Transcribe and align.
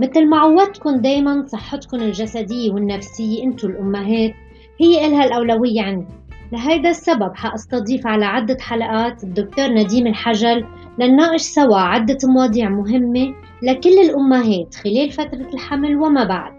مثل 0.00 0.28
ما 0.28 0.38
عودتكم 0.38 0.96
دايما 0.96 1.46
صحتكم 1.46 1.96
الجسدية 1.96 2.70
والنفسية 2.70 3.44
أنتو 3.44 3.66
الأمهات. 3.66 4.34
هي 4.80 5.06
إلها 5.06 5.24
الأولوية 5.24 5.82
عندي. 5.82 6.14
لهيدا 6.52 6.90
السبب 6.90 7.34
حأستضيف 7.34 8.06
على 8.06 8.24
عدة 8.24 8.56
حلقات 8.60 9.24
الدكتور 9.24 9.68
نديم 9.68 10.06
الحجل 10.06 10.64
لنناقش 10.98 11.40
سوا 11.40 11.78
عدة 11.78 12.18
مواضيع 12.24 12.68
مهمة 12.68 13.34
لكل 13.62 13.98
الأمهات 13.98 14.74
خلال 14.74 15.10
فترة 15.10 15.48
الحمل 15.54 15.96
وما 15.96 16.24
بعد. 16.24 16.52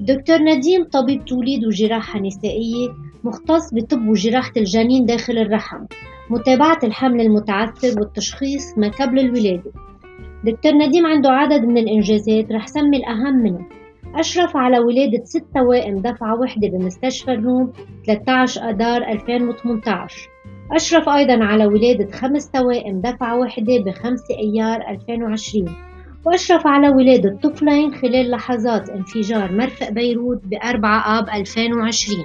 دكتور 0.00 0.38
نديم 0.38 0.84
طبيب 0.84 1.24
توليد 1.24 1.66
وجراحة 1.66 2.20
نسائية 2.20 2.88
مختص 3.24 3.74
بطب 3.74 4.08
وجراحة 4.08 4.52
الجنين 4.56 5.04
داخل 5.06 5.38
الرحم 5.38 5.84
متابعة 6.30 6.78
الحمل 6.84 7.20
المتعثر 7.20 8.00
والتشخيص 8.00 8.78
ما 8.78 8.88
قبل 8.88 9.18
الولادة. 9.18 9.72
دكتور 10.44 10.72
نديم 10.72 11.06
عنده 11.06 11.30
عدد 11.30 11.64
من 11.64 11.78
الإنجازات 11.78 12.52
رح 12.52 12.66
سمي 12.66 12.96
الأهم 12.96 13.34
منهم 13.34 13.68
أشرف 14.14 14.56
على 14.56 14.78
ولادة 14.78 15.24
ست 15.24 15.44
توائم 15.54 15.98
دفعة 15.98 16.40
واحدة 16.40 16.68
بمستشفى 16.68 17.32
الروم 17.32 17.72
13 18.06 18.70
أدار 18.70 19.02
2018 19.02 20.28
أشرف 20.72 21.08
أيضا 21.08 21.44
على 21.44 21.66
ولادة 21.66 22.10
خمس 22.12 22.50
توائم 22.50 23.00
دفعة 23.00 23.38
واحدة 23.38 23.78
بخمسة 23.86 24.34
أيار 24.38 24.88
2020 24.88 25.68
وأشرف 26.26 26.66
على 26.66 26.88
ولادة 26.88 27.38
طفلين 27.42 27.94
خلال 27.94 28.30
لحظات 28.30 28.90
انفجار 28.90 29.52
مرفق 29.52 29.90
بيروت 29.90 30.40
بأربعة 30.44 31.18
آب 31.18 31.28
2020 31.28 32.24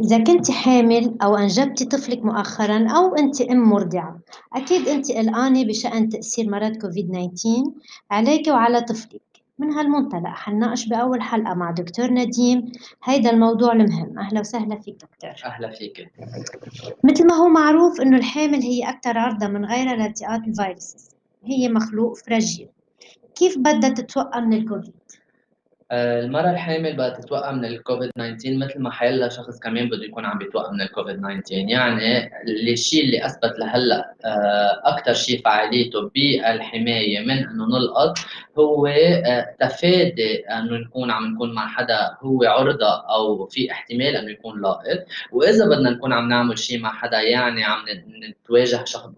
إذا 0.00 0.24
كنت 0.24 0.50
حامل 0.50 1.16
أو 1.22 1.36
أنجبتي 1.36 1.84
طفلك 1.84 2.24
مؤخرا 2.24 2.88
أو 2.88 3.14
أنت 3.14 3.40
أم 3.40 3.70
مرضعة 3.70 4.18
أكيد 4.52 4.88
أنت 4.88 5.12
قلقانة 5.12 5.64
بشأن 5.64 6.08
تأثير 6.08 6.50
مرض 6.50 6.76
كوفيد 6.76 7.10
19 7.12 7.72
عليك 8.10 8.48
وعلى 8.48 8.80
طفلك. 8.80 9.20
من 9.58 9.72
هالمنطلق 9.72 10.26
حنناقش 10.26 10.86
بأول 10.86 11.22
حلقة 11.22 11.54
مع 11.54 11.70
دكتور 11.70 12.10
نديم. 12.10 12.72
هيدا 13.04 13.30
الموضوع 13.30 13.72
المهم. 13.72 14.18
أهلا 14.18 14.40
وسهلا 14.40 14.80
فيك 14.80 14.94
دكتور. 14.94 15.50
أهلا 15.50 15.70
فيك. 15.70 16.12
مثل 17.04 17.26
ما 17.26 17.34
هو 17.34 17.48
معروف 17.48 18.00
إنه 18.00 18.16
الحامل 18.16 18.62
هي 18.62 18.88
أكثر 18.88 19.18
عرضة 19.18 19.46
من 19.46 19.64
غيرها 19.64 19.96
لالتقاط 19.96 20.40
الفيروس 20.48 21.08
هي 21.44 21.68
مخلوق 21.68 22.16
فراجيل. 22.16 22.68
كيف 23.34 23.58
بدها 23.58 23.90
تتوقع 23.90 24.40
من 24.40 24.52
الكوفيد؟ 24.52 24.99
آه، 25.92 26.20
المرأة 26.20 26.50
الحامل 26.50 26.92
بدها 26.92 27.08
تتوقع 27.08 27.52
من 27.52 27.64
الكوفيد 27.64 28.10
19 28.10 28.56
مثل 28.56 28.80
ما 28.80 28.90
حيلا 28.90 29.28
شخص 29.28 29.58
كمان 29.58 29.88
بده 29.88 30.04
يكون 30.04 30.24
عم 30.24 30.38
بيتوقع 30.38 30.70
من 30.72 30.80
الكوفيد 30.80 31.16
19 31.16 31.42
يعني 31.52 32.30
الشيء 32.72 33.04
اللي 33.04 33.26
أثبت 33.26 33.58
لهلأ 33.58 34.14
آه، 34.24 34.80
أكثر 34.84 35.12
شيء 35.14 35.42
فعاليته 35.44 36.10
بالحماية 36.14 37.20
من 37.20 37.30
إنه 37.30 37.66
نلقط 37.66 38.18
هو 38.60 38.86
آه، 38.86 39.54
تفادي 39.60 40.38
أنه 40.38 40.76
نكون 40.76 41.10
عم 41.10 41.34
نكون 41.34 41.54
مع 41.54 41.68
حدا 41.68 42.16
هو 42.20 42.44
عرضة 42.44 42.92
أو 43.14 43.46
في 43.46 43.72
احتمال 43.72 44.16
أنه 44.16 44.30
يكون 44.30 44.62
لاقط 44.62 45.06
وإذا 45.32 45.66
بدنا 45.66 45.90
نكون 45.90 46.12
عم 46.12 46.28
نعمل 46.28 46.58
شيء 46.58 46.80
مع 46.80 46.92
حدا 46.92 47.20
يعني 47.20 47.64
عم 47.64 47.84
نتواجه 48.28 48.84
شخص 48.84 49.10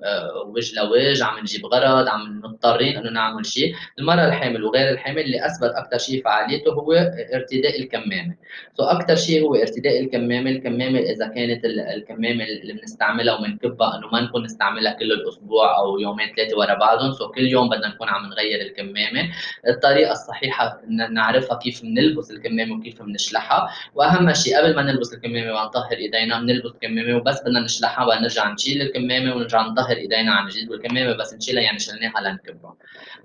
وجه 0.47 0.77
لوجه 0.77 1.25
عم 1.25 1.39
نجيب 1.39 1.67
غرض 1.67 2.09
عم 2.09 2.41
مضطرين 2.45 2.97
إنه 2.97 3.11
نعمل 3.11 3.47
شيء 3.47 3.75
المرأة 3.99 4.27
الحامل 4.27 4.65
وغير 4.65 4.91
الحامل 4.91 5.19
اللي 5.19 5.47
أثبت 5.47 5.71
أكثر 5.71 5.99
شيء 5.99 6.25
فعاليته 6.25 6.73
هو 6.73 6.93
ارتداء 7.35 7.81
الكمامة. 7.81 8.35
so 8.77 8.83
أكثر 8.83 9.15
شيء 9.15 9.43
هو 9.43 9.55
ارتداء 9.55 10.01
الكمامة 10.01 10.51
الكمامة 10.51 10.99
إذا 10.99 11.27
كانت 11.27 11.65
الكمامة 11.65 12.45
اللي 12.45 12.73
بنستعملها 12.73 13.35
وبنكبها 13.35 13.99
إنه 13.99 14.09
ما 14.13 14.21
نكون 14.21 14.45
نستعملها 14.45 14.93
كل 14.93 15.13
الأسبوع 15.13 15.79
أو 15.79 15.99
يومين 15.99 16.33
ثلاثة 16.37 16.59
ورا 16.59 16.75
بعضهم. 16.75 17.13
so 17.13 17.29
كل 17.29 17.47
يوم 17.47 17.69
بدنا 17.69 17.89
نكون 17.89 18.09
عم 18.09 18.27
نغير 18.27 18.61
الكمامة. 18.61 19.32
الطريقة 19.69 20.13
الصحيحة 20.13 20.81
نعرفها 21.11 21.59
كيف 21.59 21.83
بنلبس 21.83 22.31
الكمامة 22.31 22.77
وكيف 22.77 23.03
بنشلحها. 23.03 23.69
وأهم 23.95 24.33
شيء 24.33 24.57
قبل 24.59 24.77
ما 24.77 24.83
نلبس 24.83 25.15
الكمامة 25.15 25.53
ونطهر 25.53 25.93
إيدينا 25.93 26.41
بنلبس 26.41 26.71
الكمامة 26.71 27.17
وبس 27.17 27.43
بدنا 27.43 27.61
نشلحها 27.61 28.05
بدنا 28.05 28.21
نرجع 28.21 28.53
نشيل 28.53 28.83
الكمامة 28.83 29.35
ونرجع 29.35 29.63
نطهر 29.67 29.97
إيدينا 29.97 30.33
عن 30.33 30.49
جديد 30.49 30.71
والكمامة 30.71 31.13
بس 31.17 31.35
نشيلها 31.35 31.63
يعني 31.63 31.79
شلناها 31.79 32.21
لنكبها 32.21 32.75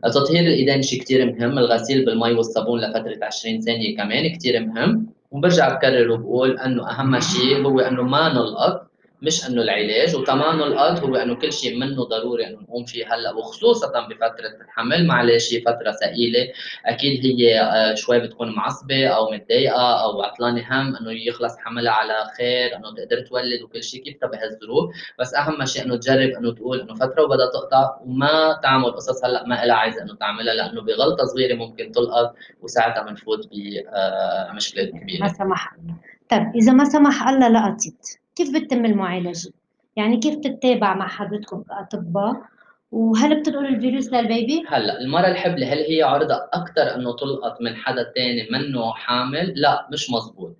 تطهير 0.03 0.39
الإيدين 0.39 0.81
شيء 0.81 1.01
كثير 1.01 1.25
مهم. 1.25 1.57
الغسيل 1.59 2.05
بالمي 2.05 2.33
والصابون 2.33 2.81
لفترة 2.81 3.25
20 3.25 3.61
ثانية 3.61 3.97
كمان 3.97 4.35
كثير 4.35 4.65
مهم. 4.65 5.07
وبرجع 5.31 5.75
بكرر 5.75 6.11
وبقول 6.11 6.59
إنه 6.59 6.89
أهم 6.91 7.19
شيء 7.19 7.65
هو 7.65 7.79
إنه 7.79 8.01
ما 8.03 8.29
نلقط 8.33 8.86
مش 9.21 9.47
إنه 9.47 9.61
العلاج 9.61 10.15
وكمان 10.15 10.59
القط 10.61 10.99
هو 10.99 11.15
إنه 11.15 11.35
كل 11.35 11.53
شيء 11.53 11.79
منه 11.79 12.03
ضروري 12.03 12.47
إنه 12.47 12.61
نقوم 12.61 12.85
فيه 12.85 13.15
هلأ 13.15 13.31
وخصوصا 13.31 14.07
بفترة 14.07 14.61
الحمل. 14.61 15.07
معلش 15.07 15.55
فترة 15.65 15.91
ثقيلة. 15.91 16.47
أكيد 16.85 17.25
هي 17.25 17.61
آه، 17.61 17.95
شوي 17.95 18.19
بتكون 18.19 18.55
معصبة 18.55 19.07
أو 19.07 19.31
متضايقة 19.31 20.03
أو 20.03 20.21
عطلانة 20.21 20.65
هم 20.71 20.95
إنه 20.95 21.11
يخلص 21.11 21.57
حملها 21.57 21.91
على 21.91 22.13
خير 22.37 22.75
إنه 22.75 22.95
تقدر 22.95 23.21
تولد 23.21 23.61
وكل 23.61 23.83
شيء 23.83 24.03
كيف 24.03 24.17
بهالظروف 24.25 24.95
بس 25.19 25.33
أهم 25.35 25.65
شيء 25.65 25.85
إنه 25.85 25.95
تجرب 25.95 26.29
إنه 26.29 26.53
تقول 26.53 26.81
إنه 26.81 26.93
فترة 26.95 27.23
وبدها 27.23 27.45
تقطع 27.53 27.97
وما 28.05 28.59
تعمل 28.63 28.91
قصص 28.91 29.25
هلأ 29.25 29.47
ما 29.47 29.65
لها 29.65 29.75
عايزة 29.75 30.01
إنه 30.01 30.15
تعملها 30.15 30.53
لأنه 30.53 30.81
بغلطة 30.81 31.25
صغيرة 31.25 31.55
ممكن 31.55 31.91
تلقط 31.91 32.35
وساعتها 32.61 33.03
بنفوت 33.03 33.47
بمشكله 33.51 34.83
آه، 34.83 34.99
كبيرة. 34.99 35.21
ما 35.21 35.27
سمح 35.27 35.73
الله. 35.73 35.95
طيب 36.29 36.51
إذا 36.55 36.71
ما 36.71 36.85
سمح 36.85 37.27
الله 37.27 37.47
لقطت 37.47 38.19
كيف 38.37 38.55
بتتم 38.55 38.85
المعالجة؟ 38.85 39.51
يعني 39.95 40.17
كيف 40.17 40.35
تتابع 40.35 40.95
مع 40.95 41.07
حضرتكم 41.07 41.63
كأطباء 41.63 42.33
وهل 42.91 43.39
بتنقل 43.39 43.65
الفيروس 43.65 44.13
للبيبي؟ 44.13 44.63
هلأ 44.67 45.01
المرأة 45.01 45.27
الحبلة 45.27 45.73
هل 45.73 45.77
هي 45.77 46.03
عرضة 46.03 46.35
أكثر 46.53 46.95
إنه 46.95 47.15
تلقط 47.15 47.61
من 47.61 47.75
حدا 47.75 48.11
ثاني 48.15 48.47
منه 48.51 48.91
حامل؟ 48.93 49.53
لا 49.55 49.87
مش 49.93 50.11
مزبوط 50.11 50.57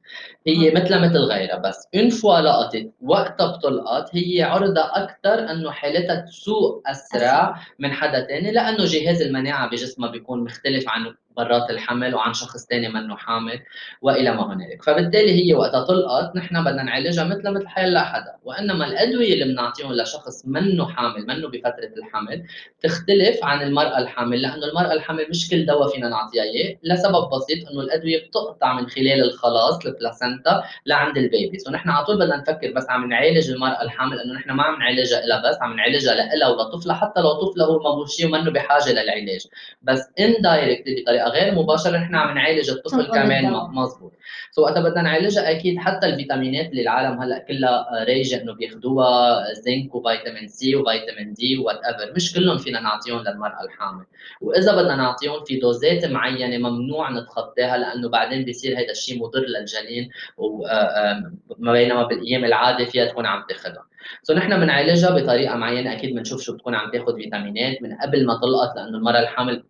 هي 0.48 0.72
مثل 0.72 1.02
مثل 1.02 1.18
غيرها 1.18 1.58
بس 1.58 1.88
إن 1.96 2.10
فوا 2.10 2.40
لقطت 2.40 2.92
وقتها 3.02 3.58
بتلقط 3.58 4.10
هي 4.14 4.44
عرضة 4.44 4.82
أكثر 4.82 5.52
إنه 5.52 5.72
حالتها 5.72 6.16
تسوء 6.16 6.82
أسرع 6.86 7.60
من 7.80 7.92
حدا 7.92 8.28
ثاني 8.28 8.52
لأنه 8.52 8.86
جهاز 8.86 9.22
المناعة 9.22 9.70
بجسمها 9.70 10.12
بيكون 10.12 10.44
مختلف 10.44 10.90
عن 10.90 11.06
برات 11.38 11.70
الحمل 11.70 12.16
وعن 12.16 12.34
شخص 12.34 12.68
ثاني 12.68 12.90
منه 12.90 13.18
حامل 13.18 13.60
وإلى 14.02 14.32
ما 14.32 14.54
هنالك، 14.54 14.84
فبالتالي 14.84 15.46
هي 15.46 15.54
وقتها 15.54 15.86
تلقط 15.86 16.36
نحن 16.36 16.64
بدنا 16.64 16.84
نعالجها 16.84 17.24
مثل 17.24 17.50
مثل 17.50 17.68
حال 17.68 17.98
حدا، 17.98 18.36
وإنما 18.44 18.86
الأدوية 18.86 19.34
اللي 19.34 19.46
بنعطيهم 19.46 19.94
لشخص 19.94 20.46
منه 20.46 20.88
حامل 20.88 21.28
منه 21.28 21.48
بفترة 21.48 21.92
الحمل 21.98 22.44
تختلف 22.82 23.44
عن 23.44 23.62
المرأة 23.62 23.98
الحامل 23.98 24.42
لأنه 24.42 24.66
المرأة 24.66 24.94
الحامل 24.94 25.26
مش 25.30 25.50
كل 25.50 25.66
دواء 25.66 25.90
فينا 25.90 26.10
نعطيها 26.10 26.44
إياه 26.44 26.78
لسبب 26.84 27.30
بسيط 27.36 27.70
إنه 27.70 27.82
الأدوية 27.82 28.28
بتقطع 28.28 28.74
من 28.74 28.88
خلال 28.88 29.24
الخلاص 29.24 29.86
ال 29.86 29.95
placenta 29.95 30.64
لعند 30.86 31.18
ال 31.18 31.25
baby، 31.25 31.60
so 31.60 31.72
نحن 31.72 31.90
على 31.90 32.06
طول 32.06 32.20
بدنا 32.20 32.38
نفكر 32.38 32.72
بس 32.76 32.90
عم 32.90 33.10
نعالج 33.10 33.50
المرأة 33.52 33.82
الحامل 33.82 34.20
إنه 34.20 34.34
نحن 34.34 34.52
ما 34.52 34.64
عم 34.64 34.80
نعالجها 34.80 35.22
لها 35.26 35.50
بس 35.50 35.58
عم 35.62 35.74
نعالجها 35.76 36.14
لها 36.14 36.48
ولطفلها 36.48 36.96
حتى 36.96 37.22
لو 37.22 37.34
طفلها 37.34 37.68
هو 37.68 38.00
ما 38.00 38.06
شيء 38.08 38.26
ومنه 38.26 38.52
بحاجة 38.52 38.92
للعلاج، 38.92 39.48
بس 39.82 40.10
indirect 40.20 40.84
بطريقة 40.88 41.27
غير 41.30 41.56
مباشره 41.56 41.98
نحن 41.98 42.16
عم 42.16 42.36
نعالج 42.36 42.70
الطفل 42.70 43.08
كمان 43.08 43.52
مضبوط. 43.54 44.14
so 44.52 44.62
وقتها 44.62 44.82
بدنا 44.82 45.02
نعالجها 45.02 45.52
أكيد 45.52 45.80
حتى 45.80 46.08
الفيتامينات 46.08 46.70
اللي 46.70 46.82
العالم 46.82 47.22
هلأ 47.22 47.40
كلها 47.40 47.86
رايجه 48.08 48.42
إنه 48.42 48.54
بياخذوها 48.54 49.44
زنك 49.54 49.96
وفيتامين 49.96 50.48
C 50.48 50.76
وفيتامين 50.76 51.34
D 51.34 51.58
whatever 51.58 52.14
مش 52.16 52.34
كلهم 52.34 52.58
فينا 52.58 52.80
نعطيهم 52.80 53.20
للمرأة 53.20 53.64
الحامل. 53.64 54.06
وإذا 54.42 54.76
بدنا 54.76 54.96
نعطيهم 54.96 55.44
في 55.44 55.60
دوزات 55.60 56.06
معينة 56.06 56.70
ممنوع 56.70 57.12
نتخطاها 57.12 57.78
لأنه 57.78 58.10
بعدين 58.10 58.46
بيصير 58.46 58.78
هذا 58.80 58.92
الشيء 58.92 59.24
مضر 59.24 59.46
للجنين 59.46 60.10
وبينما 60.38 62.04
بالأيام 62.04 62.46
العادي 62.46 62.86
فيها 62.86 63.06
تكون 63.06 63.26
عم 63.26 63.44
تاخذها 63.50 63.84
سو 64.24 64.34
نحن 64.34 64.60
بنعالجها 64.60 65.10
بطريقة 65.10 65.56
معينة. 65.56 65.94
أكيد 65.94 66.16
بنشوف 66.16 66.42
شو 66.42 66.54
بتكون 66.54 66.76
عم 66.76 66.92
تاخذ 66.92 67.16
فيتامينات 67.16 67.82
من 67.82 67.96
قبل 67.96 68.26
ما 68.26 68.40
تلقط 68.42 68.76
لأنه 68.76 68.98
المرأة 68.98 69.20
الحامل 69.20 69.64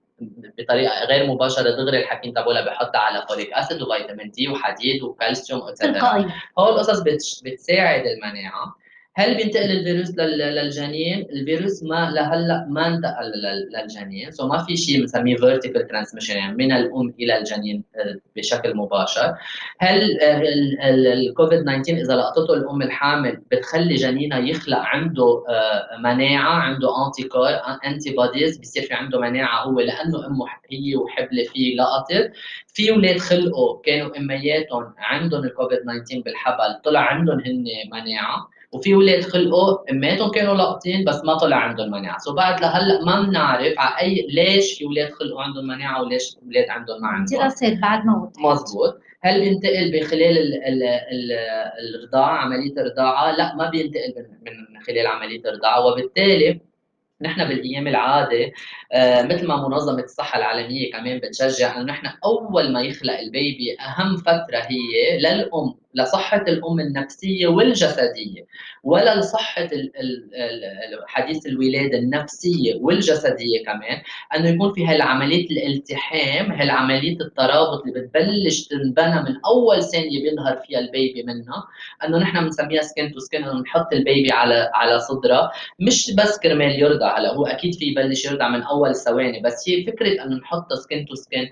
بطريقة 0.60 1.06
غير 1.06 1.28
مباشرة 1.28 1.72
دغري 1.72 2.00
الحكيم 2.00 2.34
تبعولها 2.34 2.66
بحطها 2.66 3.00
على 3.00 3.26
folic 3.30 3.54
acid 3.54 3.82
وفيتامين 3.82 4.32
D 4.32 4.48
وحديد 4.48 5.04
وكالسيوم 5.04 5.70
تلقائيا. 5.74 6.32
هول 6.60 6.70
القصص 6.74 7.00
بتساعد 7.46 8.04
المناعة. 8.06 8.76
هل 9.20 9.38
بينتقل 9.38 9.72
الفيروس 9.72 10.10
للجنين؟ 10.18 11.28
الفيروس 11.32 11.84
ما 11.84 12.12
لهلا 12.12 12.68
ما 12.70 12.88
انتقل 12.88 13.32
للجنين، 13.74 14.32
so 14.32 14.48
ما 14.48 14.58
في 14.58 14.78
شيء 14.78 15.02
بنسميه 15.02 15.36
vertical 15.36 15.88
transmission 15.88 16.38
يعني 16.38 16.56
من 16.56 16.72
الأم 16.72 17.14
إلى 17.20 17.38
الجنين 17.38 17.84
آه، 17.96 18.16
بشكل 18.36 18.76
مباشر. 18.76 19.34
هل 19.80 20.18
الكوفيد 20.82 21.64
19 21.64 21.94
إذا 21.94 22.16
لقطته 22.16 22.54
الأم 22.54 22.82
الحامل 22.82 23.42
بتخلي 23.52 23.96
جنينها 23.96 24.40
يخلق 24.40 24.78
عنده 24.78 25.44
آه، 25.50 25.98
مناعة، 26.00 26.54
عنده 26.54 26.88
anticorps 27.08 27.50
antibodies 27.86 28.58
بصير 28.58 28.84
في 28.84 28.94
عنده 28.94 29.20
مناعة 29.20 29.64
هو 29.64 29.80
لأنه 29.80 30.28
أمه 30.28 30.46
هي 30.72 30.96
وحبلة 30.96 31.44
فيه 31.44 31.76
لقطت، 31.76 32.32
في 32.68 32.92
أولاد 32.92 33.18
خلقوا 33.18 33.82
كانوا 33.82 34.18
إمياتهم 34.18 34.94
عندهم 34.98 35.44
الكوفيد 35.44 35.80
19 35.80 36.22
بالحبل 36.22 36.82
طلع 36.84 37.00
عندهم 37.00 37.40
هن 37.40 37.66
مناعة 37.92 38.57
وفي 38.72 38.94
أولاد 38.94 39.24
خلقوا 39.24 39.92
اماتهم 39.92 40.32
كانوا 40.32 40.56
لاقطين 40.56 41.04
بس 41.06 41.22
ما 41.26 41.38
طلع 41.38 41.56
عندهم 41.58 41.92
مناعة. 41.92 42.18
so 42.18 42.34
بعد 42.34 42.62
لهلا 42.62 43.06
ما 43.06 43.22
بنعرف 43.22 43.74
على 43.78 44.02
أي 44.02 44.28
ليش 44.30 44.78
في 44.78 44.86
أولاد 44.86 45.10
خلقوا 45.12 45.42
عندهم 45.42 45.68
مناعة 45.68 46.02
وليش 46.02 46.38
أولاد 46.46 46.70
عندهم 46.70 47.02
ما 47.02 47.08
عندهم. 47.08 47.40
دراسات 47.40 47.78
بعد 47.80 48.06
ما 48.06 48.32
مزبوط. 48.40 49.00
هل 49.22 49.42
بينتقل 49.42 49.92
بخلال 49.92 50.38
ال 50.38 50.54
ال 50.64 50.84
ال 50.84 51.32
الرضاعة 51.96 52.38
عملية 52.38 52.74
الرضاعة؟ 52.78 53.32
لا 53.38 53.56
ما 53.56 53.70
بينتقل 53.70 54.14
من 54.46 54.82
خلال 54.88 55.08
عملية 55.08 55.42
الرضاعة. 55.46 55.86
وبالتالي 55.86 56.60
نحن 57.22 57.46
بالأيام 57.48 57.88
العادة 57.88 58.52
آه 58.94 59.22
مثل 59.22 59.48
ما 59.48 59.68
منظمة 59.68 60.04
الصحة 60.04 60.38
العالمية 60.40 60.92
كمان 60.92 61.18
بتشجع 61.20 61.76
إنه 61.78 61.84
نحن 61.86 62.08
أول 62.26 62.74
ما 62.74 62.82
يخلق 62.82 63.20
البيبي 63.20 63.78
أهم 63.80 64.18
فترة 64.18 64.58
هي 64.58 65.18
للأم. 65.20 65.74
لصحة 65.98 66.42
الأم 66.48 66.80
النفسية 66.80 67.48
والجسدية 67.48 68.48
ولا 68.84 69.20
لصحة 69.20 69.68
حديث 71.08 71.48
الولادة 71.48 71.98
النفسية 71.98 72.76
والجسدية 72.82 73.64
كمان 73.66 74.02
أنه 74.36 74.50
يكون 74.50 74.74
في 74.74 74.86
هالعملية 74.88 75.46
الالتحام 75.50 76.52
هالعملية 76.52 77.18
الترابط 77.22 77.82
اللي 77.86 78.00
بتبلش 78.02 78.68
تنبنى 78.68 79.24
من 79.24 79.36
أول 79.46 79.84
ثانية 79.84 80.24
بيظهر 80.24 80.56
فيها 80.68 80.80
البيبي 80.80 81.24
منها 81.24 81.64
أنه 82.06 82.18
نحن 82.18 82.44
بنسميها 82.44 82.82
skin 82.82 83.12
to 83.12 83.20
skin 83.20 83.44
أنه 83.44 83.62
نحط 83.62 83.94
البيبي 83.94 84.32
على 84.32 84.70
على 84.74 85.00
صدرها 85.00 85.52
مش 85.80 86.12
بس 86.16 86.40
كرمال 86.40 86.80
يرضع 86.80 87.18
هلا 87.20 87.34
هو 87.34 87.46
أكيد 87.46 87.76
في 87.76 87.86
يبلش 87.86 88.26
يرضع 88.26 88.50
من 88.50 88.62
أول 88.64 88.96
ثواني 88.96 89.40
بس 89.42 89.70
هي 89.70 89.84
فكرة 89.84 90.24
أنه 90.24 90.36
نحط 90.36 90.74
skin 90.74 91.06
to 91.06 91.16
skin 91.16 91.48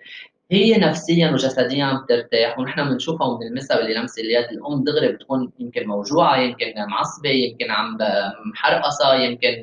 هي 0.52 0.78
نفسيا 0.78 1.32
وجسديا 1.32 1.84
عم 1.86 2.06
ترتاح 2.10 2.60
ونحن 2.60 2.90
بنشوفها 2.90 3.28
وبنلمسها 3.28 3.78
باللي 3.78 3.94
لمس 3.94 4.20
اليد 4.20 4.46
الأم 4.46 4.84
دغري 4.84 5.08
بتكون 5.08 5.52
يمكن 5.60 5.88
موجوعة 5.88 6.38
يمكن 6.38 6.74
معصبة 6.78 7.30
يمكن 7.30 7.72
عم 7.72 7.98
محرقصه 8.52 9.14
يمكن 9.16 9.62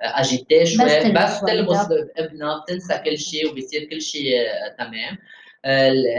اجيتي 0.00 0.66
شوي 0.66 0.84
بس 1.14 1.40
تلمس 1.40 1.76
ابنها 2.16 2.58
بتنسى 2.58 2.98
كل 3.04 3.18
شيء 3.18 3.50
وبيصير 3.50 3.84
كل 3.84 4.00
شيء 4.02 4.32
تمام. 4.78 5.18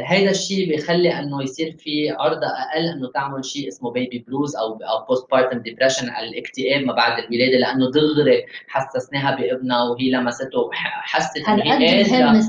هيدا 0.06 0.32
الشيء 0.32 0.70
بيخلي 0.70 1.20
إنه 1.20 1.44
يصير 1.44 1.76
في 1.78 2.10
عرضه 2.10 2.48
أقل 2.48 2.86
إنه 2.88 3.12
تعمل 3.14 3.46
شيء 3.46 3.68
اسمه 3.68 3.92
baby 3.92 4.20
blues 4.28 4.56
أو 4.56 4.74
أو 4.74 5.06
postpartum 5.06 5.60
depression 5.60 6.10
الاكتئاب 6.10 6.82
ما 6.84 6.94
بعد 6.94 7.24
الولادة 7.24 7.58
لأنه 7.58 7.92
دغري 7.92 8.46
حسسناها 8.68 9.36
بابنها 9.36 9.84
وهي 9.84 10.12
لمسته 10.12 10.70
حست 10.74 11.38
إنه 11.38 11.64
هي 11.64 12.04
قادره 12.04 12.42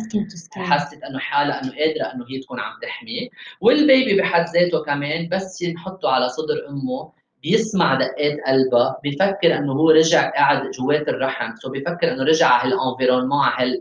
حست 0.57 1.05
إنه 1.05 1.19
حالها 1.19 1.63
إنه 1.63 1.71
قادرة 1.71 2.15
إنه 2.15 2.27
هي 2.31 2.41
تكون 2.41 2.61
عم 2.61 2.73
تحميه. 2.83 3.29
والبيبي 3.61 4.17
بحد 4.21 4.45
ذاته 4.55 4.85
كمان 4.85 5.29
بس 5.29 5.63
نحطه 5.63 6.11
على 6.11 6.29
صدر 6.29 6.69
أمه 6.69 7.13
بيسمع 7.47 7.95
دقات 7.95 8.37
قلبها 8.47 9.01
بفكر 9.05 9.59
إنه 9.59 9.73
هو 9.73 9.91
رجع 9.91 10.31
قاعد 10.31 10.71
جوات 10.71 11.09
الرحم 11.09 11.55
so 11.57 11.71
بفكر 11.71 12.13
إنه 12.13 12.25
رجع 12.25 12.47
على 12.49 12.75
هال 12.75 12.83
environnement 12.83 13.39
على 13.39 13.81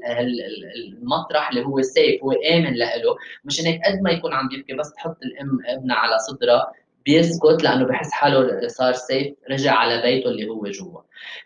اللي 1.50 1.66
هو 1.66 1.82
safe 1.82 2.24
هو 2.24 2.32
آمن 2.32 2.74
لإله 2.74 3.16
مشان 3.46 3.66
هيك 3.66 3.82
قد 3.86 4.02
ما 4.02 4.12
يكون 4.12 4.34
عم 4.34 4.50
يبكي 4.52 4.74
بس 4.74 4.94
تحط 4.94 5.18
الأم 5.24 5.60
ابنها 5.68 5.96
على 5.96 6.20
صدرها 6.20 6.72
بيسكت 7.06 7.64
لأنه 7.64 7.86
بحس 7.86 8.12
حاله 8.12 8.68
صار 8.68 8.94
safe 8.94 9.34
رجع 9.52 9.74
على 9.74 10.02
بيته 10.02 10.30
اللي 10.30 10.50
هو 10.50 10.68
جوا. 10.68 11.02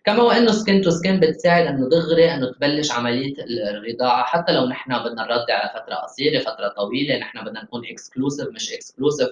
كما 0.05 0.23
وإنه 0.23 0.51
skin 0.51 0.81
to 0.81 0.89
skin 0.89 1.19
بتساعد 1.19 1.65
إنه 1.67 1.89
دغري 1.89 2.33
إنه 2.33 2.51
تبلش 2.51 2.91
عملية 2.91 3.33
الرضاعة. 3.69 4.23
حتى 4.23 4.51
لو 4.51 4.65
نحن 4.65 4.99
بدنا 5.03 5.21
نرضع 5.23 5.53
على 5.53 5.69
فتره 5.73 5.95
قصيرة 5.95 6.39
فترة 6.39 6.67
طويلة 6.67 7.17
نحن 7.17 7.43
بدنا 7.45 7.63
نكون 7.63 7.85
exclusive 7.85 8.47
مش 8.47 8.73
exclusive 8.73 9.29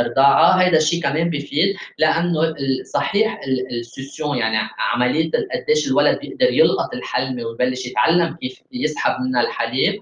رضاعه 0.00 0.52
هيدا 0.52 0.76
الشيء 0.76 1.02
كمان 1.02 1.30
بيفيد 1.30 1.76
لأنه 1.98 2.54
صحيح 2.84 3.40
ال 3.70 3.79
succion 3.79 4.38
يعني 4.38 4.56
عملية 4.78 5.30
قديش 5.54 5.88
الولد 5.88 6.18
بيقدر 6.20 6.52
يلقط 6.52 6.94
الحلمة 6.94 7.44
ويبلش 7.44 7.86
يتعلم 7.86 8.36
كيف 8.40 8.60
يسحب 8.72 9.20
منها 9.20 9.40
الحليب 9.42 10.00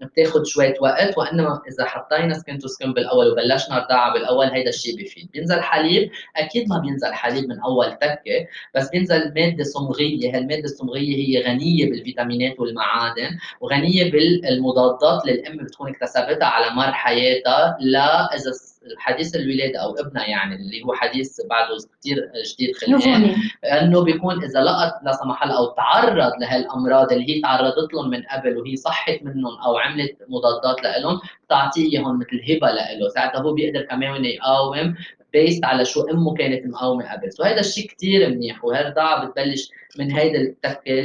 بتاخذ 0.00 0.44
شوية 0.44 0.74
وقت. 0.80 1.18
وإنما 1.18 1.60
إذا 1.68 1.84
حطينا 1.84 2.34
سكن 2.34 2.58
تو 2.58 2.68
سكن 2.68 2.92
بالأول 2.92 3.26
وبلشنا 3.32 3.78
رضاعه 3.78 4.12
بالأول 4.12 4.46
هيدا 4.46 4.68
الشيء 4.68 4.96
بيفيد 4.96 5.30
بينزل 5.32 5.60
حليب؟ 5.60 6.10
أكيد 6.36 6.68
ما 6.68 6.78
بينزل 6.78 7.12
حليب 7.12 7.48
من 7.48 7.60
أول 7.60 7.92
تكة 7.92 8.46
بس 8.74 8.88
بينزل 9.00 9.32
ماده 9.34 9.64
صمغيه 9.64 10.36
هالماده 10.36 10.64
الصمغيه 10.64 11.16
هي 11.16 11.42
غنية 11.44 11.90
بالفيتامينات 11.90 12.60
والمعادن 12.60 13.38
وغنية 13.60 14.10
بالمضادات 14.10 15.22
اللي 15.22 15.34
الأم 15.34 15.56
بتكون 15.56 15.88
اكتسبتها 15.88 16.46
على 16.46 16.74
مر 16.74 16.92
حياتها 16.92 17.76
لا 17.80 18.34
إذا 18.34 18.52
حديث 18.96 19.36
الولادة 19.36 19.78
أو 19.78 19.94
ابنها 19.94 20.26
يعني 20.26 20.54
اللي 20.54 20.84
هو 20.84 20.92
حديث 20.92 21.40
بعده 21.50 21.76
كثير 22.00 22.30
جديد 22.54 22.76
خلينا 22.76 23.36
إنه 23.64 24.04
بيكون 24.04 24.44
إذا 24.44 24.60
لقت 24.60 24.94
لا 25.04 25.12
سمح 25.12 25.42
الله 25.42 25.58
أو 25.58 25.66
تعرض 25.66 26.32
لهالأمراض 26.40 27.12
اللي 27.12 27.36
هي 27.36 27.40
تعرضت 27.40 27.94
لهم 27.94 28.10
من 28.10 28.22
قبل 28.22 28.58
وهي 28.58 28.76
صحت 28.76 29.18
منهم 29.22 29.58
أو 29.66 29.76
عملت 29.76 30.16
مضادات 30.28 30.82
لهم 31.02 31.20
تعطيهم 31.48 32.18
مثل 32.18 32.52
هبة 32.52 32.70
له 32.70 33.08
ساعتها 33.14 33.40
هو 33.40 33.52
بيقدر 33.52 33.82
كمان 33.82 34.24
يقاوم 34.24 34.94
بيست 35.32 35.64
على 35.64 35.84
شو 35.84 36.02
أمه 36.02 36.34
كانت 36.34 36.66
مقاومة 36.66 37.12
قبل. 37.12 37.32
سو 37.32 37.42
هذا 37.42 37.60
الشيء 37.60 37.86
كثير 37.90 38.28
منيح 38.28 38.64
وهالرضاعه 38.64 39.24
بتبلش 39.24 39.70
من 39.98 40.12
هيدا 40.12 40.40
التكه 40.40 41.00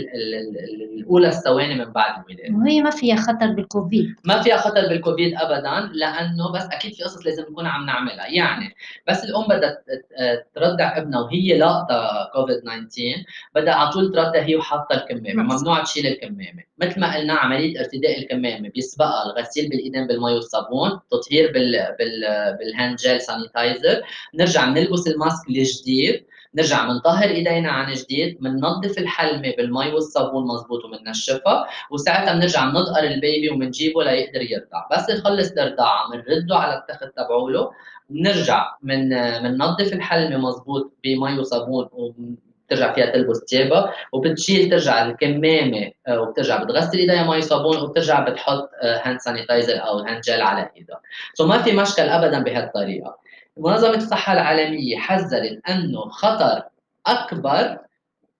الأولى 0.95 1.27
الثواني 1.27 1.75
من 1.75 1.85
بعد 1.85 2.23
الولاده 2.29 2.55
وهي 2.57 2.81
ما 2.81 2.89
فيها 2.89 3.15
خطر 3.15 3.47
بالكوفيد. 3.47 4.15
ما 4.23 4.41
فيها 4.41 4.57
خطر 4.57 4.87
بالكوفيد 4.87 5.35
ابدا 5.35 5.89
لأنه 5.93 6.51
بس 6.51 6.63
أكيد 6.71 6.93
في 6.93 7.03
قصص 7.03 7.25
لازم 7.25 7.43
نكون 7.43 7.65
عم 7.65 7.85
نعملها. 7.85 8.27
يعني 8.27 8.75
بس 9.07 9.23
الأم 9.23 9.47
بدها 9.47 9.77
ترضع 10.55 10.97
ابنها 10.97 11.19
وهي 11.19 11.57
لاقطة 11.57 12.29
كوفيد 12.33 12.61
19 12.61 13.23
بدها 13.55 13.73
على 13.73 13.89
طول 13.89 14.11
ترضع 14.11 14.39
هي 14.39 14.55
وحاطة 14.55 14.95
الكمامة 14.95 15.43
ممنوع 15.43 15.83
تشيل 15.83 16.07
الكمامة. 16.07 16.63
مثل 16.77 16.99
ما 16.99 17.15
قلنا 17.15 17.33
عملية 17.33 17.79
ارتداء 17.79 18.19
الكمامة 18.19 18.69
بيسبقها 18.69 19.25
الغسيل 19.25 19.69
بالإيدين 19.69 20.07
بالمي 20.07 20.33
والصابون 20.33 20.99
تطهير 21.11 21.51
بال 21.51 21.95
بال 21.99 22.21
بال 22.59 22.72
hand 22.72 22.97
gel 22.97 23.21
sanitizer 23.21 24.01
نرجع 24.35 24.65
نلبس 24.69 25.07
ال 25.07 25.16
mask 25.16 25.49
الجديد 25.49 26.25
نرجع 26.55 26.87
بنطهر 26.87 27.29
إيدينا 27.29 27.71
عن 27.71 27.93
جديد 27.93 28.37
بننظف 28.41 28.97
الحلمة 28.97 29.53
بالمي 29.57 29.91
والصابون 29.93 30.47
مزبوط 30.47 30.85
وبننشفها 30.85 31.67
وساعتها 31.91 32.33
بنرجع 32.33 32.65
بنزقر 32.65 33.03
البيبي 33.03 33.49
وبنجيبه 33.49 34.03
ليقدر 34.03 34.41
يرضع. 34.41 34.87
بس 34.91 35.09
يخلص 35.09 35.51
الرضاعه 35.51 36.09
بنرده 36.11 36.57
على 36.57 36.77
التخت 36.77 37.11
تبعوله 37.17 37.71
بنرجع 38.09 38.75
من 38.83 39.09
بننظف 39.43 39.93
الحلمة 39.93 40.37
مزبوط 40.37 40.93
بمي 41.03 41.39
وصابون 41.39 41.89
بترجع 42.67 42.93
فيها 42.93 43.05
تلبس 43.05 43.37
ثيابها 43.49 43.93
وبتشيل 44.11 44.69
ترجع 44.69 45.05
الكمامة 45.05 45.91
آه، 46.07 46.21
وبترجع 46.21 46.63
بتغسل 46.63 46.97
إيديها 46.97 47.27
مي 47.27 47.41
صابون 47.41 47.77
وبترجع 47.77 48.29
بتحط 48.29 48.69
hand 48.83 49.19
sanitizer 49.19 49.87
أو 49.87 49.97
hand 49.97 50.25
gel 50.25 50.29
على 50.29 50.69
إيدها. 50.77 51.01
so 51.33 51.47
ما 51.47 51.57
في 51.57 51.71
مشكل 51.71 52.01
ابدا 52.01 52.39
بهالطريقة. 52.39 53.17
منظمة 53.57 53.95
الصحة 53.95 54.33
العالمية 54.33 54.97
حذرت 54.97 55.69
أنه 55.69 56.09
خطر 56.09 56.63
أكبر 57.07 57.77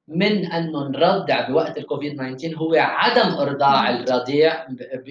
من 0.07 0.51
أنه 0.51 0.87
نرضع 0.87 1.49
بوقت 1.49 1.77
الكوفيد 1.77 2.15
19 2.15 2.57
هو 2.57 2.73
عدم 2.75 3.33
إرضاع 3.33 3.89
الرضيع 3.89 4.67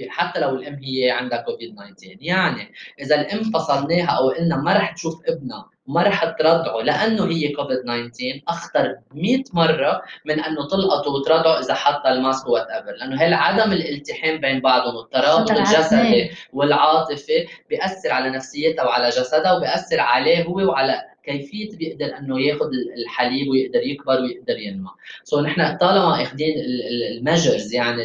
حتى 0.09 0.41
لو 0.41 0.57
الأم 0.57 0.75
هي 0.75 1.11
عندها 1.11 1.39
كوفيد 1.39 1.75
19 1.75 2.17
يعني 2.21 2.73
إذا 3.01 3.21
الأم 3.21 3.51
فصلناها 3.51 4.07
أو 4.07 4.31
قلنا 4.31 4.57
ما 4.57 4.73
رح 4.73 4.93
تشوف 4.93 5.23
ابنها 5.29 5.71
وما 5.89 6.03
رح 6.03 6.25
ترضعه 6.25 6.83
لأنه 6.83 7.25
هي 7.25 7.49
كوفيد 7.49 7.79
19 7.79 8.41
أخطر 8.49 8.97
100 9.15 9.43
مرة 9.53 10.03
من 10.25 10.41
أنه 10.41 10.69
تلقطه 10.69 11.11
وترضعه 11.11 11.59
إذا 11.59 11.75
حط 11.75 12.07
ال 12.07 12.49
mask 12.49 12.67
whatever 12.67 12.93
لأنه 12.93 13.23
هي 13.23 13.35
عدم 13.35 13.73
الالتحام 13.73 14.37
بين 14.41 14.61
بعضهم 14.61 14.97
والترابط 14.97 15.51
الجسدي 15.51 16.31
والعاطفي 16.53 17.47
بيأثر 17.71 18.13
على 18.13 18.31
نفسيتها 18.31 18.85
وعلى 18.85 19.09
جسدها 19.09 19.53
وبيأثر 19.53 20.01
عليه 20.01 20.45
هو 20.45 20.57
وعلى 20.69 21.14
كيفية 21.27 21.77
بيقدر 21.77 22.19
إنه 22.19 22.41
ياخذ 22.41 22.71
الحليب 22.99 23.49
ويقدر 23.49 23.83
يكبر 23.83 24.21
ويقدر 24.21 24.59
ينمى 24.59 24.91
so 25.25 25.41
نحن 25.41 25.77
طالما 25.77 26.23
اخذين 26.23 26.55
ال 27.19 27.25
measures 27.25 27.75
يعني 27.75 28.03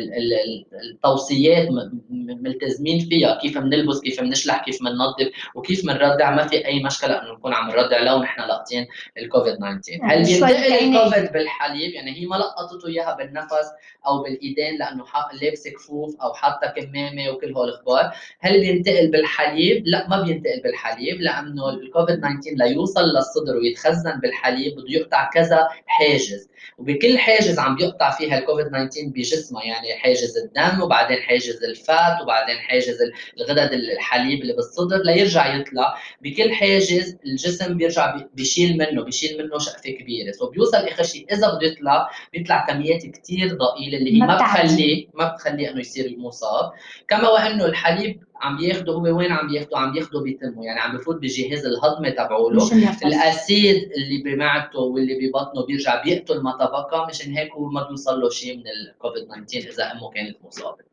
التوصيات 0.92 1.68
ملتزمين 2.10 3.00
فيها 3.00 3.40
كيف 3.42 3.58
بنلبس 3.58 4.02
كيف 4.02 4.22
بنشلح 4.22 4.66
كيف 4.66 4.80
بننظف 4.84 5.32
وكيف 5.56 5.86
بنرضع 5.86 6.36
ما 6.36 6.48
في 6.48 6.66
أي 6.66 6.84
مشكلة 6.84 7.22
إنه 7.22 7.34
نكون 7.34 7.54
عم 7.54 7.70
نرضع 7.70 8.04
لو 8.04 8.22
نحن 8.22 8.42
لاقطين 8.42 8.88
الكوفيد 9.18 9.56
19 9.56 10.00
هل 10.04 10.24
بينتقل 10.24 10.98
الكوفيد 10.98 11.32
بالحليب؟ 11.32 11.94
يعني 11.94 12.12
هي 12.12 12.26
ما 12.26 12.36
لقطته 12.36 12.88
اياها 12.88 13.16
بالنفس 13.16 13.70
أو 14.08 14.24
بالإيدين 14.24 14.78
لأنه 14.80 15.04
لابسة 15.42 15.70
كفوف 15.70 16.22
أو 16.22 16.34
حاطة 16.34 16.68
كمامة 16.68 17.30
وكل 17.30 17.54
هول 17.54 17.70
الاخبار 17.70 18.12
هل 18.40 18.60
بينتقل 18.60 19.12
بالحليب؟ 19.12 19.84
لا 19.86 20.08
ما 20.08 20.22
بينتقل 20.22 20.62
بالحليب 20.64 21.22
لأنه 21.22 21.70
الكوفيد 21.70 22.18
19 22.18 22.56
ليوصل 22.56 23.09
للصدر 23.10 23.58
ويتخزن 23.58 24.20
بالحليب 24.20 24.76
بده 24.76 24.86
يقطع 24.90 25.30
كذا 25.34 25.68
حاجز. 25.86 26.50
وبكل 26.78 27.18
حاجز 27.18 27.60
عم 27.60 27.76
بيقطع 27.76 28.12
فيها 28.12 28.38
الكوفيد 28.38 28.66
19 28.66 29.08
بجسمها 29.08 29.64
يعني 29.64 29.94
حاجز 29.94 30.38
الدم 30.38 30.82
وبعدين 30.82 31.18
حاجز 31.18 31.64
الفات 31.64 32.22
وبعدين 32.22 32.56
حاجز 32.58 32.98
الغدد 33.38 33.74
الحليب 33.74 34.42
اللي 34.42 34.54
بالصدر 34.54 34.98
ليرجع 34.98 35.56
يطلع. 35.56 35.96
بكل 36.22 36.54
حاجز 36.54 37.18
الجسم 37.26 37.78
بيرجع 37.78 38.16
بيشيل 38.34 38.78
منه 38.78 39.04
بيشيل 39.04 39.38
منه 39.38 39.58
شقفة 39.58 39.90
كبيرة. 39.90 40.32
سو 40.32 40.50
بيوصل 40.50 40.78
آخر 40.78 41.04
شيء 41.04 41.26
إذا 41.34 41.54
بده 41.56 41.68
يطلع 41.68 42.10
بيطلع 42.34 42.66
كميات 42.66 43.06
كثير 43.06 43.58
ضئيلة 43.58 43.98
اللي 43.98 44.16
هي 44.16 44.20
ما 44.20 44.36
بتخليه 44.36 45.08
ما 45.14 45.28
بتخليه 45.34 45.70
إنه 45.72 45.80
يصير 45.80 46.16
مصاب 46.18 46.72
كما 47.08 47.30
وإنه 47.30 47.66
الحليب 47.66 48.24
عم 48.42 48.58
بياخده 48.58 48.94
هو 48.94 49.18
وين 49.18 49.32
عم 49.32 49.48
بياخده 49.48 49.78
عم 49.78 49.92
بياخده 49.92 50.20
بتمه 50.24 50.66
يعني 50.66 50.80
عم 50.80 50.98
بفوت 50.98 51.16
بجهاز 51.16 51.66
الهضمي 51.66 52.12
تبعوله. 52.12 52.72
الأسيد 53.06 53.92
اللي 53.92 54.24
بمعدته 54.24 54.80
واللي 54.80 55.28
ببطنه 55.28 55.66
بيرجع 55.66 56.04
بيقتل 56.04 56.42
ما 56.42 56.52
تبقى. 56.52 57.08
مشان 57.10 57.34
هيك 57.34 57.52
هو 57.52 57.70
ما 57.70 57.88
بيوصل 57.88 58.22
له 58.22 58.30
شيء 58.30 58.58
من 58.58 58.64
الكوفيد 58.68 59.24
19 59.48 59.70
إذا 59.70 59.92
أمه 59.92 60.10
كانت 60.10 60.38
مصابة. 60.46 60.90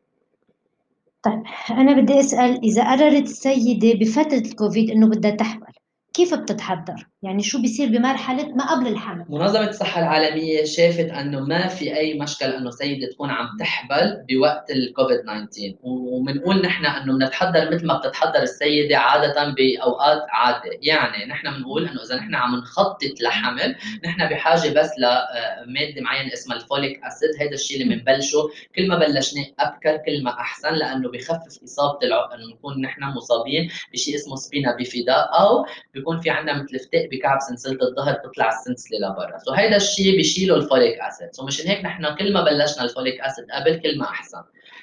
طيب 1.23 1.43
أنا 1.71 2.01
بدي 2.01 2.19
أسأل 2.19 2.59
إذا 2.63 2.91
قررت 2.91 3.23
السيدة 3.23 3.99
بفترة 3.99 4.37
الكوفيد 4.49 4.91
إنه 4.91 5.07
بدها 5.07 5.31
تحمل 5.31 5.73
كيف 6.17 6.33
بتتحضر؟ 6.33 7.07
يعني 7.23 7.43
شو 7.43 7.61
بيصير 7.61 7.89
بمرحلة 7.89 8.47
ما 8.47 8.71
قبل 8.71 8.87
الحمل؟ 8.87 9.25
منظمة 9.29 9.69
الصحة 9.69 10.01
العالمية 10.01 10.63
شافت 10.63 11.09
أنه 11.09 11.39
ما 11.39 11.67
في 11.67 11.97
أي 11.97 12.19
مشكل 12.19 12.45
أنه 12.45 12.69
سيدة 12.69 13.07
تكون 13.13 13.29
عم 13.29 13.47
تحبل 13.59 14.25
بوقت 14.29 14.71
الكوفيد 14.71 15.17
19 15.17 15.75
وبنقول 15.83 16.61
نحن 16.61 16.85
أنه 16.85 17.13
بنتحضر 17.13 17.75
مثل 17.75 17.87
ما 17.87 17.97
بتتحضر 17.97 18.41
السيدة 18.41 18.97
عادة 18.97 19.55
بأوقات 19.57 20.25
عادة 20.29 20.69
يعني 20.81 21.25
نحن 21.25 21.57
بنقول 21.57 21.87
أنه 21.87 22.03
إذا 22.03 22.15
نحن 22.15 22.35
عم 22.35 22.55
نخطط 22.55 23.21
لحمل 23.21 23.75
نحن 24.05 24.29
بحاجة 24.29 24.69
بس 24.69 24.91
لمادة 24.99 26.01
معينة 26.01 26.33
اسمها 26.33 26.57
ال 26.57 26.64
folic 26.64 27.01
acid 27.03 27.29
هذا 27.47 27.53
الشيء 27.53 27.81
اللي 27.81 27.95
بنبلشه 27.95 28.49
كل 28.75 28.87
ما 28.87 28.99
بلشناه 28.99 29.45
أبكر 29.59 29.97
كل 29.97 30.23
ما 30.23 30.31
أحسن 30.31 30.73
لأنه 30.73 31.11
بخفف 31.11 31.63
إصابة 31.63 31.99
أنه 32.05 32.53
نكون 32.53 32.81
نحن 32.81 33.03
مصابين 33.03 33.69
بشيء 33.93 34.15
اسمه 34.15 34.35
spina 34.35 34.75
bifida 34.75 35.13
أو 35.13 35.65
بيكون 36.07 36.21
في 36.21 36.29
عندنا 36.29 36.63
مثل 36.63 36.79
فتق 36.79 37.09
بكعب 37.11 37.39
سلسله 37.39 37.77
الظهر 37.81 38.13
تطلع 38.13 38.49
السلسله 38.49 38.97
لبرا. 38.99 39.37
so 39.37 39.51
هيدا 39.53 39.75
الشيء 39.75 40.15
بيشيله 40.15 40.55
ال 40.55 40.62
folic 40.62 40.99
acid 40.99 41.29
so 41.31 41.45
مشان 41.45 41.67
هيك 41.67 41.85
نحن 41.85 42.15
كل 42.15 42.33
ما 42.33 42.43
بلشنا 42.43 42.83
ال 42.83 42.89
folic 42.89 43.21
acid 43.21 43.45
قبل 43.51 43.75
كل 43.75 43.97
ما 43.97 44.05
أحسن. 44.05 44.41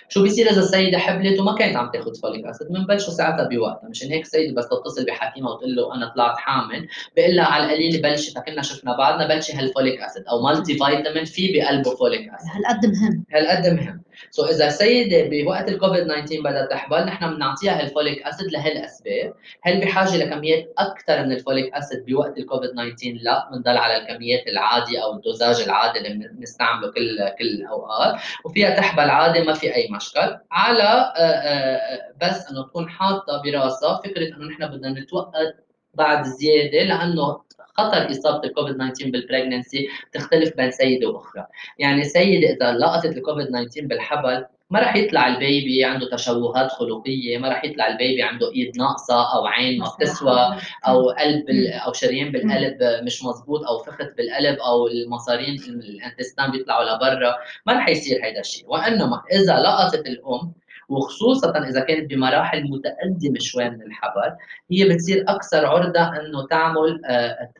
شو 0.08 0.22
بيصير 0.22 0.50
إذا 0.50 0.60
السيدة 0.60 0.98
حبلت 0.98 1.40
وما 1.40 1.54
كانت 1.54 1.76
عم 1.76 1.90
تاخذ 1.90 2.14
folic 2.14 2.46
acid 2.46 2.68
بنبلشوا 2.68 3.12
ساعتها 3.12 3.48
بوقتها. 3.48 3.88
مشان 3.88 4.08
هيك 4.08 4.22
السيده 4.22 4.54
بس 4.54 4.68
تتصل 4.68 5.04
بحكيمها 5.06 5.52
وتقول 5.52 5.76
له 5.76 5.94
أنا 5.94 6.12
طلعت 6.14 6.36
حامل. 6.38 6.88
بقول 7.16 7.36
لها 7.36 7.44
على 7.44 7.64
القليله 7.64 8.00
بلشي 8.08 8.32
تكنا 8.32 8.62
شفنا 8.62 8.96
بعضنا 8.96 9.28
بلشي 9.28 9.52
هال 9.52 9.66
folic 9.66 10.00
acid 10.00 10.24
أو 10.26 10.42
multivitamin 10.42 11.24
في 11.24 11.52
بقلبه 11.52 11.96
folic 11.96 12.20
acid 12.20 12.50
هالقد 12.54 12.86
مهم. 12.86 13.24
هالقد 13.34 13.66
مهم. 13.66 14.02
so 14.30 14.48
اذا 14.48 14.68
سيده 14.68 15.28
بوقت 15.30 15.68
الكوفيد 15.68 16.04
19 16.04 16.40
بدها 16.40 16.66
تحبل 16.66 17.04
نحن 17.04 17.34
بنعطيها 17.34 17.80
هال 17.80 17.92
folic 17.92 18.22
acid 18.22 18.52
لهالاسباب 18.52 19.34
هل 19.62 19.80
بحاجة 19.80 20.16
لكميات 20.16 20.72
أكثر 20.78 21.24
من 21.24 21.32
ال 21.32 21.39
folic 21.39 21.74
acid 21.74 22.04
بوقت 22.04 22.38
الكوفيد 22.38 22.70
19 22.70 23.18
لا 23.22 23.48
بنضل 23.52 23.76
على 23.76 23.96
الكميات 23.96 24.46
العادية 24.46 25.04
أو 25.04 25.12
ال 25.16 25.23
dosage 25.23 25.60
العادي 25.60 25.98
اللي 25.98 26.28
بنستعمله 26.28 26.90
كل 26.90 27.28
كل 27.38 27.44
الاوقات 27.44 28.20
وفيها 28.44 28.76
تحبل 28.76 29.10
عادي 29.10 29.40
ما 29.40 29.54
في 29.54 29.74
أي 29.74 29.88
مشكل. 29.90 30.38
على 30.50 30.82
آه، 30.82 31.20
آه، 31.20 32.12
بس 32.22 32.50
إنه 32.50 32.62
تكون 32.62 32.90
حاطة 32.90 33.42
براسها 33.44 34.00
فكرة 34.04 34.36
إنه 34.36 34.46
نحن 34.46 34.66
بدنا 34.66 35.00
نتوقت 35.00 35.64
بعد 35.94 36.24
زيادة 36.24 36.82
لأنه 36.82 37.40
خطر 37.74 38.10
اصابه 38.10 38.48
الكوفيد 38.48 38.74
19 38.74 39.10
بال 39.10 39.25
pregnancy 39.25 39.88
تختلف 40.12 40.56
بين 40.56 40.70
سيدة 40.70 41.08
وأخرى، 41.08 41.46
يعني 41.78 42.04
سيدة 42.04 42.48
إذا 42.48 42.72
لقطت 42.72 43.16
الكوفيد 43.16 43.46
19 43.46 43.86
بالحبل 43.86 44.44
ما 44.70 44.80
راح 44.80 44.96
يطلع 44.96 45.28
البيبي 45.28 45.84
عنده 45.84 46.10
تشوهات 46.10 46.72
خلقية، 46.72 47.38
ما 47.38 47.48
راح 47.48 47.64
يطلع 47.64 47.88
البيبي 47.88 48.22
عنده 48.22 48.52
إيد 48.52 48.78
ناقصة 48.78 49.34
أو 49.34 49.46
عين 49.46 49.78
ما 49.78 49.92
بتسوى 49.98 50.56
أو 50.88 51.10
قلب 51.10 51.44
أو 51.86 51.92
شريان 51.92 52.32
بالقلب 52.32 52.78
مش 53.04 53.24
مزبوط 53.24 53.66
أو 53.66 53.78
فخذ 53.78 54.04
بالقلب 54.16 54.58
أو 54.58 54.86
المصارين 54.86 55.54
ال 55.54 55.64
intestins 55.64 56.50
بيطلعوا 56.50 56.84
لبرا، 56.84 57.34
ما 57.66 57.72
راح 57.72 57.88
يصير 57.88 58.18
هذا 58.18 58.40
الشيء، 58.40 58.64
وإنما 58.68 59.22
إذا 59.32 59.58
لقطت 59.58 60.06
الأم 60.06 60.52
وخصوصا 60.88 61.68
إذا 61.68 61.80
كانت 61.80 62.10
بمراحل 62.10 62.70
متقدمة 62.70 63.38
شوي 63.38 63.70
من 63.70 63.82
الحبل 63.82 64.36
هي 64.70 64.88
بتصير 64.88 65.24
أكثر 65.28 65.66
عرضة 65.66 66.00
إنه 66.00 66.46
تعمل 66.46 67.00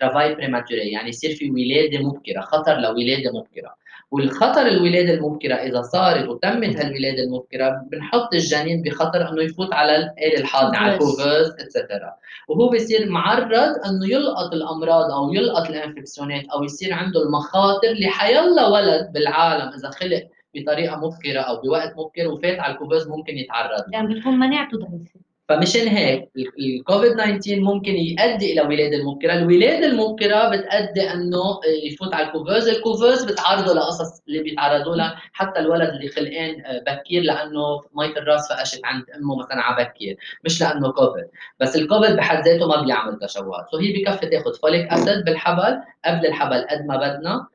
travail 0.01 0.33
آه، 0.33 0.35
prématuré 0.35 0.91
يعني 0.91 1.09
يصير 1.09 1.35
في 1.35 1.51
ولادة 1.51 1.99
مبكرة 1.99 2.41
خطر 2.41 2.75
لولادة 2.75 3.33
مبكرة. 3.33 3.75
والخطر 4.11 4.67
الولادة 4.67 5.15
المبكرة 5.15 5.55
إذا 5.55 5.83
صارت 5.83 6.29
وتمت 6.29 6.77
هالولادة 6.77 7.23
المبكرة 7.23 7.83
بنحط 7.93 8.35
الجنين 8.35 8.83
بخطر 8.83 9.29
إنه 9.29 9.43
يفوت 9.43 9.73
على 9.73 9.97
الآلة 9.97 10.41
الحاضنة 10.41 10.79
على 10.79 10.93
ال 10.93 10.99
couveuse 10.99 11.51
et 11.61 11.74
cetera 11.74 12.15
وهو 12.49 12.69
بيصير 12.69 13.11
معرض 13.11 13.75
إنه 13.87 14.09
يلقط 14.09 14.53
الأمراض 14.53 15.11
أو 15.11 15.33
يلقط 15.33 15.71
ال 15.71 15.78
infectionات 15.78 16.45
أو 16.49 16.65
يصير 16.65 16.93
عنده 16.93 17.23
المخاطر 17.23 17.91
اللي 17.91 18.09
حيلا 18.09 18.67
ولد 18.67 19.13
بالعالم 19.13 19.69
إذا 19.69 19.91
خلق 19.91 20.29
بطريقة 20.55 20.97
مبكرة 20.97 21.41
أو 21.41 21.61
بوقت 21.61 21.93
مبكر 21.97 22.29
وفات 22.29 22.61
على 22.61 22.73
ال 22.75 22.79
couveuse 22.79 23.09
ممكن 23.09 23.39
يتعرض. 23.39 23.85
يعني 23.93 24.15
بتكون 24.15 24.39
مناعته 24.39 24.79
ضعيفه 24.79 25.21
فمشان 25.49 25.89
هيك 25.89 26.31
الكوفيد 26.59 27.13
19 27.13 27.61
ممكن 27.61 27.93
يؤدي 27.93 28.53
إلى 28.53 28.61
ولاده 28.61 28.97
المبكرة، 28.97 29.33
الولاده 29.33 29.87
المبكرة 29.87 30.49
بتؤدي 30.49 31.13
إنه 31.13 31.61
يفوت 31.85 32.15
على 32.15 32.27
ال 32.27 32.31
couveuse، 32.31 32.69
ال 32.69 32.75
couveuse 32.75 33.25
بتعرضه 33.25 33.75
لقصص 33.75 34.23
اللي 34.29 34.43
بيتعرضوا 34.43 34.97
لها. 34.97 35.17
حتى 35.33 35.61
الولد 35.61 35.89
اللي 35.89 36.09
خلقان 36.09 36.63
بكير 36.87 37.23
لأنه 37.23 37.81
مية 37.95 38.17
الراس 38.17 38.53
فقشت 38.53 38.81
عند 38.85 39.05
أمه 39.17 39.37
مثلا 39.37 39.61
على 39.61 39.85
بكير، 39.85 40.17
مش 40.45 40.61
لأنه 40.61 40.93
كوفيد، 40.93 41.25
بس 41.61 41.77
الكوفيد 41.77 42.17
بحد 42.17 42.49
ذاته 42.49 42.69
ما 42.69 42.83
بيعمل 42.83 43.19
تشوهات، 43.19 43.67
so 43.71 43.77
هي 43.77 43.93
بكفي 43.93 44.27
تاخذ 44.27 44.55
folic 44.55 44.93
acid 44.93 45.25
بالحبل 45.25 45.81
قبل 46.05 46.27
الحبل 46.27 46.67
قد 46.71 46.87
ما 46.87 46.97
بدنا. 46.97 47.35
آه، 47.35 47.47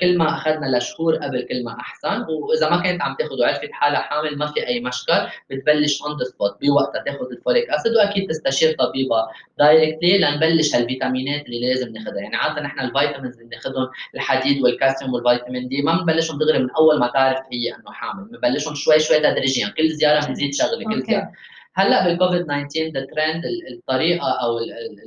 كل 0.00 0.18
ما 0.18 0.28
أخذنا 0.28 0.76
لشهور 0.76 1.16
قبل 1.16 1.42
كل 1.42 1.64
ما 1.64 1.76
أحسن. 1.80 2.26
وإذا 2.28 2.70
ما 2.70 2.82
كانت 2.82 3.02
عم 3.02 3.16
تاخذ 3.18 3.40
وعرفت 3.40 3.72
حالها 3.72 4.00
حامل 4.00 4.38
ما 4.38 4.46
في 4.46 4.66
أي 4.66 4.80
مشكل. 4.80 5.12
بتبلش 5.50 6.02
on 6.02 6.18
the 6.18 6.24
spot 6.24 6.56
بوقتها 6.62 7.02
تاخذ 7.02 7.26
ال 7.32 7.38
folic 7.38 7.70
acid. 7.70 7.92
وأكيد 7.92 8.28
تستشير 8.30 8.74
طبيبها 8.78 9.28
directly 9.58 10.18
لنبلش 10.18 10.74
هالفيتامينات 10.74 11.46
اللي 11.46 11.68
لازم 11.68 11.92
ناخذها 11.92 12.20
يعني 12.20 12.36
عادة 12.36 12.62
نحن 12.62 12.80
ال 12.80 12.86
vitamins 12.86 13.34
اللي 13.40 13.48
ناخذهم 13.56 13.88
الحديد 14.14 14.62
والكالسيوم 14.62 15.14
والفيتامين 15.14 15.68
دي 15.68 15.82
ما 15.82 15.96
بنبلشهم 15.96 16.38
دغري 16.38 16.58
من 16.58 16.70
أول 16.70 16.98
ما 16.98 17.06
تعرف 17.08 17.38
هي 17.52 17.74
إنه 17.74 17.92
حامل. 17.92 18.24
بنبلشهم 18.24 18.74
شوي 18.74 19.00
شوي 19.00 19.18
تدريجيا. 19.18 19.68
كل 19.68 19.88
زيارة 19.88 20.26
بنزيد 20.26 20.54
شغلة 20.54 20.84
كل 20.84 21.02
زيارة. 21.02 21.32
هلا 21.78 22.04
بالكوفيد 22.04 22.44
19 22.44 22.86
الترند 22.96 23.42
الطريقة 23.72 24.30
أو 24.30 24.58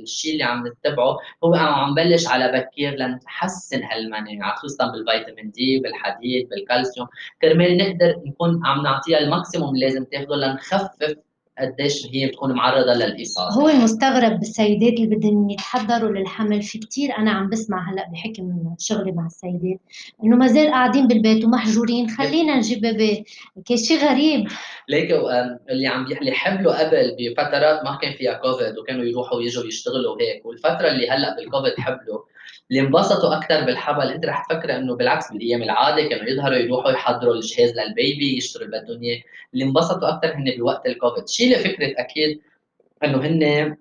الشيء 0.02 0.32
اللي 0.32 0.44
عم 0.44 0.66
نتبعه 0.66 1.18
هو 1.44 1.54
عم 1.54 1.90
نبلش 1.90 2.26
على 2.28 2.52
بكير 2.52 2.94
لنحسن 2.94 3.82
هالمناعة 3.82 4.56
خصوصا 4.56 4.86
بالفيتامين 4.92 5.50
دي 5.50 5.78
بالحديد 5.78 6.48
بالكالسيوم. 6.48 7.06
كرمال 7.42 7.76
نقدر 7.76 8.22
نكون 8.26 8.66
عم 8.66 8.82
نعطيها 8.82 9.18
ال 9.18 9.25
maximum 9.25 9.74
اللي 9.74 9.86
لازم 9.86 10.04
تاخذه 10.04 10.34
لنخفف 10.34 11.16
قديش 11.58 12.06
هي 12.12 12.26
بتكون 12.26 12.52
معرضة 12.52 12.94
للإصابة. 12.94 13.54
هو 13.54 13.68
المستغرب 13.68 14.38
بالسيدات 14.38 14.92
اللي 14.92 15.16
بدهم 15.16 15.50
يتحضروا 15.50 16.10
للحمل 16.10 16.62
في 16.62 16.78
كثير 16.78 17.18
أنا 17.18 17.30
عم 17.30 17.48
بسمع 17.48 17.92
هلأ 17.92 18.08
بحكي 18.12 18.42
من 18.42 18.74
شغلي 18.78 19.12
مع 19.12 19.26
السيدات 19.26 19.80
إنه 20.24 20.36
ما 20.36 20.46
زال 20.46 20.70
قاعدين 20.70 21.06
بالبيت 21.06 21.44
ومحجورين 21.44 22.10
خلينا 22.10 22.56
نجيب 22.56 22.80
بيبي. 22.80 23.24
شيء 23.74 23.98
غريب. 23.98 24.48
ليك 24.88 25.10
اللي 25.70 25.86
عم 25.86 26.06
اللي 26.06 26.32
حملوا 26.32 26.80
قبل 26.80 27.16
بفترات 27.18 27.84
ما 27.84 27.98
كان 28.02 28.12
فيها 28.12 28.32
كوفيد 28.32 28.78
وكانوا 28.78 29.04
يروحوا 29.04 29.38
ويجوا 29.38 29.64
يشتغلوا 29.64 30.16
هيك 30.20 30.46
والفترة 30.46 30.88
اللي 30.88 31.10
هلأ 31.10 31.36
بالكوفيد 31.36 31.72
حبلوا 31.78 32.18
اللي 32.72 32.80
انبسطوا 32.80 33.36
أكثر 33.36 33.64
بالحبل 33.64 34.08
أنت 34.08 34.26
رح 34.26 34.46
تفكر 34.46 34.76
إنه 34.76 34.96
بالعكس 34.96 35.32
بالأيام 35.32 35.62
العادة 35.62 36.08
كانوا 36.08 36.24
يظهروا 36.24 36.56
يروحوا 36.56 36.90
يحضروا 36.90 37.34
الجهاز 37.34 37.72
للبيبي 37.78 38.36
يشتروا 38.36 38.66
اللي 38.66 38.80
بدهم 38.80 39.02
اياه 39.02 39.22
اللي 39.54 39.64
انبسطوا 39.64 40.08
أكثر 40.08 40.34
هن 40.34 40.54
بوقت 40.58 40.86
الكوفيد. 40.86 41.28
شيل 41.28 41.56
فكرة 41.60 41.92
أكيد 42.00 42.40
إنه 43.04 43.18
هن 43.26 43.76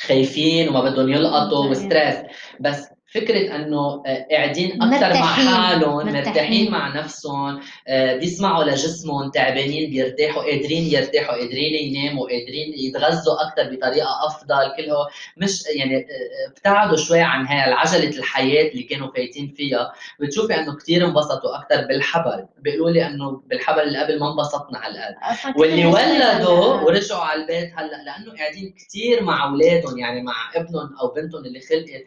خايفين 0.00 0.68
وما 0.68 0.80
بدهم 0.80 1.08
يلقطوا 1.08 1.66
وستريس. 1.66 2.16
بس 2.60 2.88
فكرة 3.14 3.56
أنه 3.56 4.02
آه، 4.06 4.26
قاعدين 4.30 4.82
أكثر 4.82 5.14
مع 5.14 5.26
حالهم 5.26 6.06
مرتاحين. 6.06 6.70
مع 6.70 6.96
نفسهم 6.96 7.60
آه، 7.88 8.16
بيسمعوا 8.16 8.64
لجسمهم 8.64 9.30
تعبانين 9.30 9.90
بيرتاحوا 9.90 10.42
قادرين 10.42 10.84
يرتاحوا 10.84 11.34
قادرين 11.34 11.74
يناموا 11.74 12.22
قادرين 12.22 12.74
يتغذوا 12.76 13.42
أكثر 13.48 13.76
بطريقة 13.76 14.26
أفضل 14.26 14.76
كله 14.76 15.06
مش 15.36 15.64
يعني 15.66 15.96
آه، 15.96 16.50
ابتعدوا 16.50 16.96
شوي 16.96 17.20
عن 17.20 17.46
هاي 17.46 17.68
العجلة 17.68 18.18
الحياة 18.18 18.70
اللي 18.70 18.82
كانوا 18.82 19.10
فايتين 19.12 19.54
فيها. 19.56 19.92
بتشوفي 20.20 20.54
إنه 20.54 20.76
كثير 20.76 21.06
انبسطوا 21.06 21.56
أكثر 21.56 21.86
بالحبل. 21.86 22.46
بيقولوا 22.58 22.90
لي 22.90 23.06
إنه 23.06 23.42
بالحبل 23.46 23.80
اللي 23.80 23.98
قبل 23.98 24.18
ما 24.20 24.32
انبسطنا 24.32 24.86
هالقد 24.86 25.14
واللي 25.56 25.86
ولدوا 25.86 26.80
ورجعوا 26.80 27.22
على 27.22 27.42
البيت 27.42 27.70
هلأ 27.76 28.04
لأنه 28.04 28.38
قاعدين 28.38 28.74
كثير 28.78 29.22
مع 29.22 29.44
أولادهم 29.48 29.98
يعني 29.98 30.22
مع 30.22 30.34
ابنهم 30.54 30.96
أو 31.00 31.08
بنتهم 31.08 31.44
اللي 31.44 31.60
خلقت. 31.60 32.04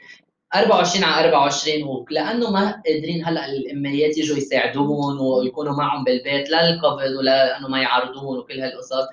24 0.56 1.04
على 1.04 1.26
24 1.26 1.84
ولأنه 1.84 2.52
ما 2.52 2.82
قادرين 2.88 3.26
هلأ 3.26 3.46
الاميات 3.46 4.18
يجوا 4.18 4.38
يساعدوهم 4.38 5.22
ويكونوا 5.22 5.74
معهم 5.74 6.04
بالبيت 6.04 6.50
لا 6.50 6.70
الكوفيد 6.70 7.12
ولا 7.12 7.46
لأنه 7.46 7.68
ما 7.68 7.82
يعرضون 7.82 8.38
وكل 8.38 8.60
هالقصص. 8.62 9.08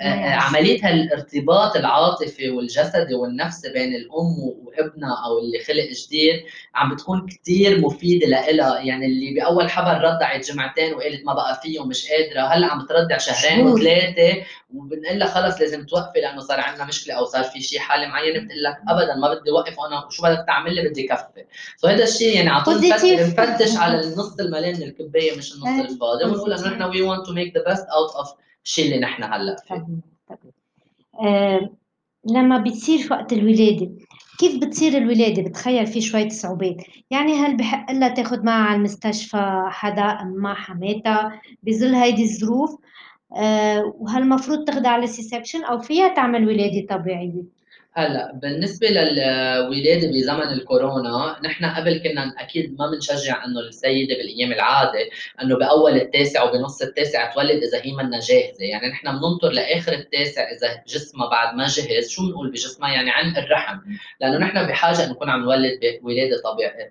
عمليه 0.00 0.88
هالارتباط 0.88 1.76
العاطفي 1.76 2.50
والجسدي 2.50 3.14
والنفسي 3.14 3.72
بين 3.72 3.94
الأم 3.94 4.38
وابنها 4.64 5.24
أو 5.26 5.38
اللي 5.38 5.58
خلق 5.64 5.84
جديد 6.06 6.42
عم 6.74 6.94
بتكون 6.94 7.26
كثير 7.26 7.80
مفيدة 7.80 8.26
لإلها. 8.26 8.78
يعني 8.80 9.06
اللي 9.06 9.34
بأول 9.34 9.70
حبل 9.70 10.00
رضعت 10.04 10.50
جمعتين 10.50 10.94
وقالت 10.94 11.26
ما 11.26 11.34
بقى 11.34 11.60
فيه 11.62 11.80
ومش 11.80 12.08
قادرة 12.08 12.54
هلأ 12.54 12.66
عم 12.66 12.84
بترضع 12.84 13.18
شهرين 13.18 13.66
وثلاثة 13.66 14.42
وبنقول 14.74 15.18
لها 15.18 15.28
خلص 15.28 15.60
لازم 15.60 15.86
توقفي 15.86 16.20
لأنه 16.20 16.40
صار 16.40 16.60
عندنا 16.60 16.84
مشكلة 16.84 17.14
أو 17.14 17.24
صار 17.24 17.42
في 17.44 17.60
شيء 17.62 17.78
حالة 17.78 18.06
معينة. 18.06 18.40
بتقول 18.44 18.62
لك 18.62 18.76
ابدا 18.88 19.14
ما 19.14 19.34
بدي 19.34 19.50
اوقف 19.50 19.78
وأنا 19.78 20.06
شو 20.10 20.22
بدك 20.22 20.44
تعمل 20.46 20.74
لي؟ 20.74 20.88
بدي 20.88 21.02
كفي. 21.02 21.44
so 21.76 21.88
هذا 21.88 22.04
الشيء 22.04 22.36
يعني 22.36 22.50
على 22.50 22.64
طول 22.64 22.74
نفتش 23.20 23.76
على 23.76 24.00
النص 24.00 24.40
المليان 24.40 24.76
من 24.76 24.82
الكباية 24.82 25.38
مش 25.38 25.52
النص. 25.54 25.90
الفاضي 25.90 26.24
ونقول 26.24 26.52
انه 26.52 26.68
نحن 26.68 26.82
we 26.82 27.02
want 27.02 27.26
to 27.26 27.32
make 27.32 27.56
the 27.56 27.64
best 27.68 27.86
out 27.86 28.14
of 28.16 28.28
الشيء 28.64 28.84
اللي 28.84 29.00
نحن 29.00 29.22
هلا 29.22 29.56
فيه. 29.68 29.86
آه 31.20 31.70
لما 32.30 32.58
بتصير 32.58 33.08
وقت 33.10 33.32
الولادة 33.32 33.90
كيف 34.38 34.58
بتصير 34.60 34.96
الولادة؟ 34.96 35.42
بتخيل 35.42 35.86
في 35.86 36.00
شوية 36.00 36.28
صعوبات. 36.28 36.76
يعني 37.10 37.34
هل 37.34 37.56
بحق 37.56 37.92
لها 37.92 38.08
تاخذ 38.08 38.42
معها 38.44 38.64
على 38.64 38.76
المستشفى 38.76 39.62
حدا 39.68 40.02
امها 40.02 40.54
حماتها؟ 40.54 41.40
بظل 41.62 41.94
هيدي 41.94 42.24
الظروف. 42.24 42.76
آه 43.36 43.94
وهل 43.98 44.22
المفروض 44.22 44.64
تخضع 44.64 44.90
على 44.90 45.06
سي 45.06 45.42
أو 45.64 45.78
فيها 45.78 46.08
تعمل 46.08 46.48
ولادة 46.48 46.96
طبيعية؟ 46.96 47.61
هلا 47.94 48.32
بالنسبة 48.42 48.88
للولادة 48.88 50.08
بزمن 50.08 50.52
الكورونا 50.52 51.36
نحن 51.44 51.64
قبل 51.64 51.98
كنا 51.98 52.34
أكيد 52.38 52.76
ما 52.78 52.90
بنشجع 52.90 53.44
إنه 53.44 53.60
السيدة 53.60 54.14
بالأيام 54.14 54.52
العادة 54.52 54.98
إنه 55.42 55.56
بأول 55.56 55.92
التاسع 55.96 56.42
وبنص 56.42 56.82
التاسع 56.82 57.32
تولد 57.34 57.62
إذا 57.62 57.80
هي 57.82 57.92
منا 57.92 58.20
جاهزة. 58.20 58.64
يعني 58.64 58.88
نحن 58.88 59.18
بننطر 59.18 59.48
لآخر 59.48 59.92
التاسع 59.92 60.42
إذا 60.42 60.82
جسمها 60.88 61.30
بعد 61.30 61.54
ما 61.56 61.66
جهز. 61.66 62.08
شو 62.08 62.26
بنقول 62.26 62.50
بجسمها؟ 62.50 62.92
يعني 62.92 63.10
عن 63.10 63.36
الرحم. 63.36 63.78
لأنه 64.20 64.38
نحن 64.38 64.66
بحاجة 64.66 65.10
نكون 65.10 65.30
عم 65.30 65.42
نولد 65.42 65.80
ولاده 66.02 66.36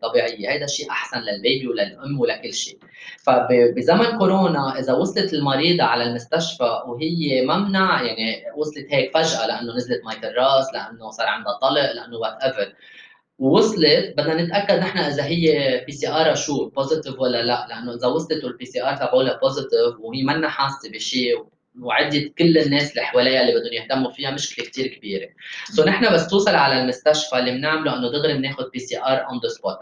طبيعية. 0.02 0.56
هذا 0.56 0.66
الشيء 0.66 0.90
أحسن 0.90 1.20
للبيبي 1.20 1.68
وللأم 1.68 2.20
ولكل 2.20 2.54
شيء. 2.54 2.78
فبزمن 3.24 4.18
كورونا 4.18 4.80
إذا 4.80 4.94
وصلت 4.94 5.34
المريضة 5.34 5.84
على 5.84 6.04
المستشفى 6.04 6.82
وهي 6.88 7.42
منع 7.42 8.02
يعني 8.02 8.44
وصلت 8.58 8.88
هيك 8.94 9.14
فجأة 9.14 9.48
لأنه 9.48 9.76
نزلت 9.76 10.02
مية 10.06 10.30
الرأس 10.30 10.74
لأنه 10.74 10.91
لأنه 10.92 11.12
صار 11.12 11.28
عندها 11.28 11.54
طلق 11.62 11.92
لأنه 11.92 12.18
whatever 12.18 12.74
ووصلت 13.40 14.14
بدنا 14.18 14.42
نتأكد 14.42 14.80
نحن 14.80 14.98
إذا 14.98 15.24
هي 15.26 15.84
PCR 15.86 16.36
شو 16.36 16.70
positive 16.70 17.20
ولا 17.20 17.44
لا. 17.44 17.68
لأنه 17.70 17.94
إذا 17.94 18.08
وصلت 18.08 18.44
وال 18.44 18.66
PCR 18.66 18.96
تبعولها 18.96 19.40
positive 19.40 20.00
وهي 20.00 20.24
منا 20.24 20.50
حاسة 20.50 20.92
بشيء 20.92 21.46
وعدت 21.80 22.32
كل 22.38 22.58
الناس 22.58 22.92
اللي 22.92 23.02
حواليها 23.02 23.42
اللي 23.42 23.54
بدهم 23.54 23.74
يهتموا 23.74 24.12
فيها 24.12 24.32
مشكلة 24.32 24.66
كثير 24.66 24.88
كبيرة. 24.88 25.28
so 25.66 25.88
نحن 25.88 26.14
بس 26.14 26.28
توصل 26.28 26.56
على 26.56 26.82
المستشفى 26.82 27.40
اللي 27.40 27.52
بنعمله 27.52 27.96
إنه 27.98 28.12
دغري 28.12 28.34
بناخذ 28.34 28.70
PCR 28.70 29.28
on 29.30 29.40
the 29.44 29.50
spot 29.50 29.78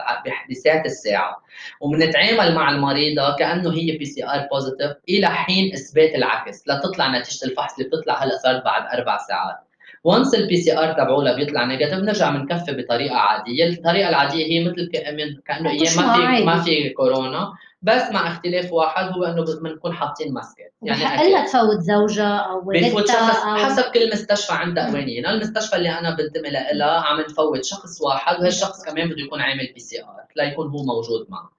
بساعة 0.50 0.82
الساعة. 0.84 1.42
وبنتعامل 1.80 2.54
مع 2.54 2.70
المريضة 2.70 3.36
كأنه 3.36 3.72
هي 3.72 3.96
PCR 3.98 4.48
positive 4.52 4.96
إلى 5.08 5.26
حين 5.26 5.72
إثبات 5.72 6.14
العكس. 6.14 6.68
لتطلع 6.68 7.18
نتيجة 7.18 7.44
الفحص 7.44 7.78
اللي 7.78 7.90
بتطلع 7.90 8.24
هلأ 8.24 8.38
صارت 8.38 8.64
بعد 8.64 8.98
أربع 8.98 9.18
ساعات. 9.28 9.69
once 10.04 10.34
ال 10.34 10.56
PCR 10.56 10.92
تبعولها 10.92 11.36
بيطلع 11.36 11.64
negative 11.64 11.98
بنرجع 11.98 12.30
بنكفي 12.30 12.72
بطريقة 12.72 13.16
عادية، 13.16 13.68
الطريقة 13.68 14.08
العادية 14.08 14.46
هي 14.46 14.64
مثل 14.64 14.90
كأنه 15.44 15.70
أيام 15.70 15.96
ما 15.96 16.36
في 16.36 16.44
ما 16.44 16.62
في 16.62 16.88
كورونا 16.88 17.52
بس 17.82 18.02
مع 18.12 18.28
اختلاف 18.32 18.72
واحد 18.72 19.12
هو 19.12 19.24
إنه 19.24 19.44
بنكون 19.62 19.92
حاطين 19.92 20.34
masكات 20.34 20.74
يعني 20.82 21.22
الا 21.22 21.46
تفوت 21.46 21.78
زوجها 21.78 22.36
أو 22.36 22.68
ولدتها 22.68 23.52
أو... 23.52 23.56
حسب 23.56 23.82
كل 23.82 24.10
مستشفى 24.12 24.52
عندها 24.52 24.90
قوانين 24.90 25.26
المستشفى 25.26 25.76
اللي 25.76 25.88
أنا 25.88 26.16
بنتمي 26.16 26.50
لها 26.72 27.00
عم 27.00 27.20
نفوت 27.20 27.64
شخص 27.64 28.00
واحد 28.02 28.40
وهالشخص 28.40 28.84
كمان 28.84 29.08
بده 29.08 29.22
يكون 29.22 29.40
عامل 29.40 29.72
PCR 29.74 30.06
ليكون 30.36 30.66
هو 30.66 30.84
موجود 30.84 31.26
معه. 31.28 31.50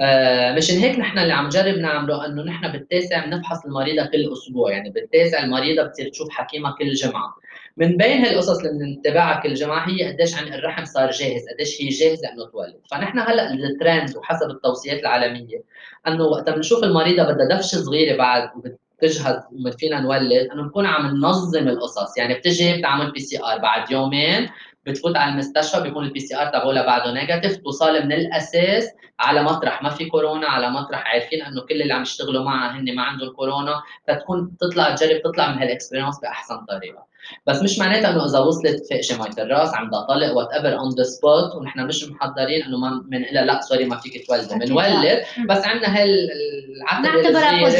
آه 0.00 0.54
مشان 0.54 0.78
هيك 0.78 0.98
نحن 0.98 1.18
اللي 1.18 1.32
عم 1.32 1.46
نجرب 1.46 1.74
نعمله 1.74 2.26
إنه 2.26 2.42
نحن 2.42 2.72
بالتاسع 2.72 3.24
بنفحص 3.24 3.64
المريضة 3.64 4.06
كل 4.06 4.32
أسبوع. 4.32 4.70
يعني 4.70 4.90
بالتاسع 4.90 5.44
المريضة 5.44 5.82
بتصير 5.82 6.08
تشوف 6.08 6.30
حكيمها 6.30 6.74
كل 6.78 6.92
جمعة. 6.92 7.36
من 7.76 7.96
بين 7.96 8.24
هالقصص 8.24 8.58
اللي 8.64 8.84
بنتبعها 8.84 9.40
كل 9.40 9.54
جمعه 9.54 9.88
هي 9.88 10.12
قديش 10.12 10.34
عن 10.38 10.52
الرحم 10.54 10.84
صار 10.84 11.10
جاهز 11.10 11.42
قديش 11.54 11.82
هي 11.82 11.88
جاهزة 11.88 12.28
إنه 12.32 12.44
تولد 12.52 12.80
فنحن 12.90 13.18
هلأ 13.18 13.52
الترند 13.52 14.16
وحسب 14.16 14.50
التوصيات 14.50 15.00
العالمية 15.00 15.62
إنه 16.08 16.24
وقت 16.24 16.50
بنشوف 16.50 16.84
المريضة 16.84 17.22
بدها 17.22 17.48
دفشة 17.58 17.76
صغيرة 17.78 18.16
بعد 18.16 18.50
وبتجهز 18.56 19.36
وفينا 19.66 20.00
نولد 20.00 20.48
إنه 20.52 20.62
نكون 20.62 20.86
عم 20.86 21.06
ننظم 21.06 21.68
القصص. 21.68 22.18
يعني 22.18 22.34
بتجي 22.34 22.76
بتعمل 22.78 23.12
PCR 23.12 23.58
بعد 23.58 23.90
يومين 23.90 24.48
بتفوت 24.86 25.16
على 25.16 25.32
المستشفى 25.32 25.80
بيكون 25.82 26.04
ال 26.04 26.20
PCR 26.20 26.46
تبعولها 26.46 26.86
بعده 26.86 27.12
negative 27.12 27.56
توصل 27.56 28.02
من 28.04 28.12
الأساس 28.12 28.90
على 29.20 29.42
مطرح. 29.42 29.82
ما 29.82 29.90
في 29.90 30.04
كورونا 30.04 30.46
على 30.48 30.70
مطرح. 30.70 31.06
عارفين 31.06 31.42
إنه 31.42 31.60
كل 31.68 31.82
اللي 31.82 31.94
عم 31.94 32.02
يشتغلوا 32.02 32.44
معها 32.44 32.78
هن 32.80 32.94
ما 32.94 33.02
عندهم 33.02 33.30
كورونا 33.30 33.82
فتكون 34.08 34.56
تطلع 34.60 34.94
تجرب 34.94 35.22
تطلع 35.22 35.52
من 35.52 35.58
هال 35.58 35.68
experience 35.68 36.20
بأحسن 36.20 36.64
طريقة. 36.64 37.15
بس 37.46 37.62
مش 37.62 37.78
معناتها 37.78 38.10
إنه 38.10 38.24
إذا 38.24 38.38
وصلت 38.38 38.86
فقشت 38.90 39.18
ميه 39.18 39.44
الراس 39.44 39.74
عندها 39.74 40.00
طلق 40.02 40.32
whatever 40.36 40.78
on 40.78 40.88
the 40.94 41.02
spot 41.02 41.54
ونحن 41.54 41.80
مش 41.86 42.04
محضرين 42.08 42.62
إنه 42.62 42.78
ما 42.78 43.02
بنقلها 43.04 43.44
لا 43.44 43.60
sorry 43.60 43.84
ما 43.84 43.96
فيك 43.96 44.26
تولدي 44.26 44.54
بنولد. 44.54 45.24
بس 45.48 45.66
عندنا 45.66 45.96
هالعتبه 46.02 47.22
نعتبرها 47.22 47.70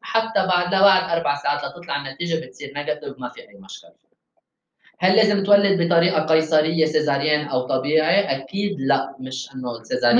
حتى 0.00 0.46
بعد 0.46 0.74
لبعد 0.74 1.10
أربع 1.18 1.34
ساعات 1.42 1.64
لتطلع 1.64 1.96
النتيجة 1.96 2.46
بتصير 2.46 2.72
negative 2.76 3.14
ما 3.18 3.28
في 3.28 3.40
أي 3.40 3.58
مشكلة. 3.58 3.90
هل 4.98 5.16
لازم 5.16 5.44
تولد 5.44 5.82
بطريقة 5.82 6.20
قيصرية 6.20 6.84
césarienne 6.84 7.46
أو 7.46 7.60
طبيعي؟ 7.66 8.20
أكيد 8.36 8.80
لا 8.80 9.16
مش 9.20 9.48
إنه 9.54 9.76
ال 9.80 9.83
césarienne 9.83 10.16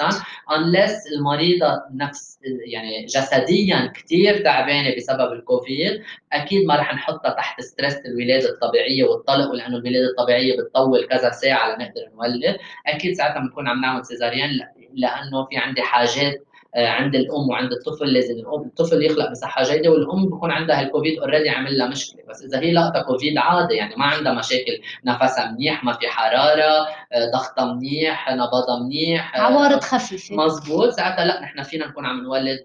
أحسن. 0.00 0.18
unless 0.50 1.12
المريضة 1.16 1.82
نفس 1.94 2.38
يعني 2.66 3.04
جسديا 3.06 3.92
كثير 3.94 4.44
تعبانة 4.44 4.96
بسبب 4.96 5.32
الكوفيد 5.32 6.02
أكيد 6.32 6.66
ما 6.66 6.76
رح 6.76 6.94
نحطها 6.94 7.30
تحت 7.30 7.60
stress 7.60 7.96
الولادة 7.96 8.48
الطبيعية 8.48 9.04
والطلق 9.04 9.50
ولأنه 9.50 9.76
الولادة 9.76 10.06
الطبيعية 10.10 10.60
بتطول 10.60 11.06
كذا 11.06 11.30
ساعة 11.30 11.68
لنقدر 11.76 12.02
نولد. 12.14 12.56
أكيد 12.86 13.14
ساعتها 13.16 13.40
بنكون 13.40 13.68
عم 13.68 13.80
نعمل 13.80 14.06
césarienne 14.06 14.50
لأنه 14.94 15.44
في 15.50 15.56
عندي 15.56 15.82
حاجات 15.82 16.44
عند 16.76 17.14
الأم 17.14 17.48
وعند 17.48 17.72
الطفل 17.72 18.06
لازم 18.12 18.34
الطفل 18.66 19.02
يخلق 19.04 19.30
بصحه 19.30 19.62
جيدة 19.62 19.90
والأم 19.90 20.26
بكون 20.26 20.50
عندها 20.50 20.80
الكوفيد 20.82 21.18
already 21.18 21.50
عامل 21.50 21.78
لها 21.78 21.86
مشكلة. 21.86 22.22
بس 22.28 22.42
إذا 22.42 22.60
هي 22.60 22.72
لاقطة 22.72 23.02
كوفيد 23.02 23.38
عادي 23.38 23.74
يعني 23.74 23.96
ما 23.96 24.04
عندها 24.04 24.32
مشاكل. 24.32 24.80
نفسها 25.04 25.50
منيح 25.52 25.84
ما 25.84 25.92
في 25.92 26.08
حرارة 26.08 26.86
آه، 27.12 27.30
ضغطها 27.32 27.74
منيح 27.74 28.30
نبضها 28.32 28.78
منيح 28.84 29.36
آه، 29.36 29.40
عوارض 29.40 29.80
خفيفة. 29.80 30.36
مزبوط. 30.36 30.88
ساعتها 30.90 31.24
لا 31.24 31.40
نحن 31.42 31.62
فينا 31.62 31.86
نكون 31.86 32.06
عم 32.06 32.20
نولد 32.22 32.58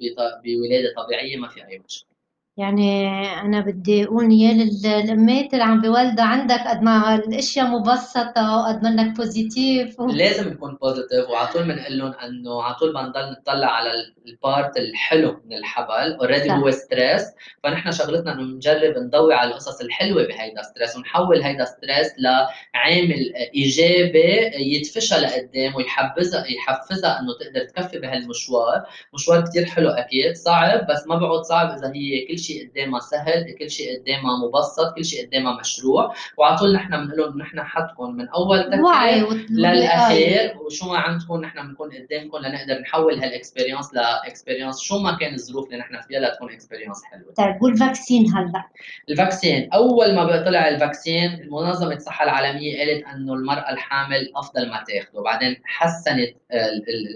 بولادة 0.43 0.93
طبيعية 0.97 1.37
ما 1.37 1.47
في 1.47 1.67
أي 1.67 1.81
مشكلة. 1.87 2.14
يعني 2.57 3.07
أنا 3.41 3.59
بدي 3.59 4.05
أقول 4.05 4.31
يا 4.31 4.53
للأمات 4.53 5.53
اللي 5.53 5.63
عم 5.63 5.81
بيولدوا 5.81 6.23
عندك 6.23 6.59
قد 6.67 6.81
ما 6.81 7.15
الأشياء 7.15 7.67
مبسطة 7.67 8.57
وقد 8.57 8.83
ما 8.83 8.89
إنك 8.89 9.17
positive 9.17 9.99
و... 9.99 10.07
لازم 10.07 10.49
نكون 10.49 10.77
positive 10.81 11.29
وعلى 11.29 11.47
طول 11.47 11.63
بنقول 11.63 11.97
لهم 11.97 12.13
إنه 12.13 12.63
على 12.63 12.75
طول 12.75 12.93
بنضل 12.93 13.31
نطلع 13.31 13.67
على 13.67 13.91
ال 14.27 14.38
part 14.38 14.77
الحلو 14.77 15.41
من 15.45 15.57
الحبل. 15.57 16.13
already 16.13 16.51
هو 16.51 16.71
stress 16.71 17.23
فنحن 17.63 17.91
شغلتنا 17.91 18.33
إنه 18.33 18.41
نجرب 18.41 18.97
نضوي 18.97 19.33
على 19.33 19.49
القصص 19.49 19.81
الحلوة 19.81 20.27
بهيدا 20.27 20.61
stress 20.61 20.97
ونحول 20.97 21.41
هيدا 21.41 21.65
stress 21.65 22.07
لعامل 22.19 23.33
إيجابي 23.55 24.51
يدفشها 24.55 25.19
لقدام 25.19 25.75
ويحفزها 25.75 26.45
يحفزها 26.51 27.19
إنه 27.19 27.33
تقدر 27.39 27.65
تكفي 27.65 27.99
بهالمشوار، 27.99 28.83
مشوار 29.13 29.41
كثير 29.41 29.65
حلو 29.65 29.89
أكيد 29.89 30.35
صعب 30.35 30.87
بس 30.87 31.07
ما 31.07 31.15
بقعد 31.15 31.43
صعب 31.43 31.77
إذا 31.77 31.91
هي 31.95 32.25
كل 32.25 32.44
شيء 32.45 32.69
قدامها 32.69 32.99
سهل 32.99 33.55
كل 33.60 33.69
شيء 33.69 33.99
قدامها 33.99 34.34
مبسط 34.47 34.95
كل 34.95 35.05
شيء 35.05 35.27
قدامها 35.27 35.60
مشروع. 35.60 36.13
وعلى 36.38 36.58
طول 36.58 36.73
نحن 36.73 37.05
بنقول 37.05 37.19
لهم 37.19 37.38
نحن 37.38 37.62
حدكم 37.62 38.15
من 38.15 38.27
أول 38.29 38.63
تكه 38.63 39.34
للاخير 39.49 40.58
وشو 40.58 40.89
ما 40.89 40.97
عندكم 40.97 41.41
نحن 41.41 41.67
بنكون 41.67 41.89
قدامكم 41.91 42.38
لنقدر 42.38 42.81
نحول 42.81 43.19
هال 43.19 43.32
experience 43.32 43.93
ل 43.93 44.01
experience 44.01 44.79
شو 44.79 44.99
ما 44.99 45.17
كان 45.17 45.34
الظروف 45.34 45.65
اللي 45.65 45.77
نحن 45.77 46.01
فيها 46.08 46.19
لتكون 46.19 46.51
experience 46.51 47.03
حلوة. 47.03 47.34
طيب 47.38 47.63
وال 47.63 47.77
vaccine 47.77 48.25
هلأ؟ 48.36 48.65
ال 49.09 49.16
vaccine. 49.16 49.69
أول 49.73 50.15
ما 50.15 50.43
طلع 50.45 50.67
ال 50.69 50.79
vaccine 50.79 51.49
منظمه 51.51 51.93
الصحة 51.95 52.23
العالمية 52.23 52.77
قالت 52.79 53.05
إنه 53.05 53.34
المرأة 53.34 53.73
الحامل 53.73 54.31
أفضل 54.36 54.69
ما 54.69 54.84
تاخذه 54.88 55.19
وبعدين 55.19 55.62
حسنت 55.63 56.36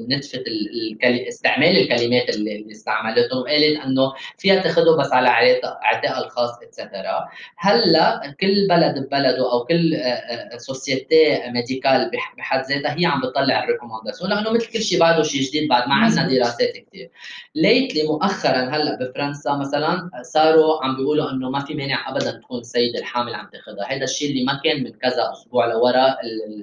نتفه 0.10 0.44
استعمال 1.28 1.78
الكلمات 1.78 2.30
اللي 2.30 2.72
استعملته 2.72 3.38
وقالت 3.38 3.80
إنه 3.86 4.14
فيها 4.38 4.62
تاخذه 4.62 4.98
بس 5.00 5.14
على 5.28 5.62
عاتقها 5.86 6.26
الخاص 6.26 6.62
et 6.62 6.79
cetera 6.79 7.30
هلأ 7.58 8.36
كل 8.42 8.68
بلد 8.70 9.00
ببلده 9.00 9.52
أو 9.52 9.66
كل 9.66 9.98
société 10.58 11.50
médicale 11.50 12.12
بحد 12.38 12.66
ذاتها 12.66 13.00
هي 13.00 13.06
عم 13.06 13.22
بتطلع 13.22 13.64
ال 13.64 13.68
recommandations 13.68 14.30
لأنه 14.30 14.52
مثل 14.52 14.72
كل 14.72 14.82
شيء 14.82 15.00
بعده 15.00 15.24
شيء 15.24 15.42
جديد 15.42 15.70
بعد 15.70 15.88
ما 15.88 15.96
عندنا 15.96 16.28
دراسات 16.28 16.72
كثير 16.78 17.12
lately 17.56 18.04
مؤخرا 18.04 18.58
هلأ 18.58 18.98
بفرنسا 19.02 19.56
مثلا 19.56 20.10
صاروا 20.22 20.84
عم 20.86 20.96
بيقولوا 20.96 21.32
إنه 21.32 21.50
ما 21.50 21.60
في 21.60 21.74
مانع 21.74 22.10
ابدا 22.10 22.32
تكون 22.32 22.60
السيده 22.60 23.00
الحامل 23.00 23.36
عم 23.36 23.50
تاخذها 23.52 23.86
هذا 23.90 24.04
الشيء 24.04 24.30
اللي 24.32 24.44
ما 24.44 24.62
كان 24.64 24.84
من 24.84 24.92
كذا 24.92 25.32
أسبوع 25.32 25.66
لورا 25.66 26.16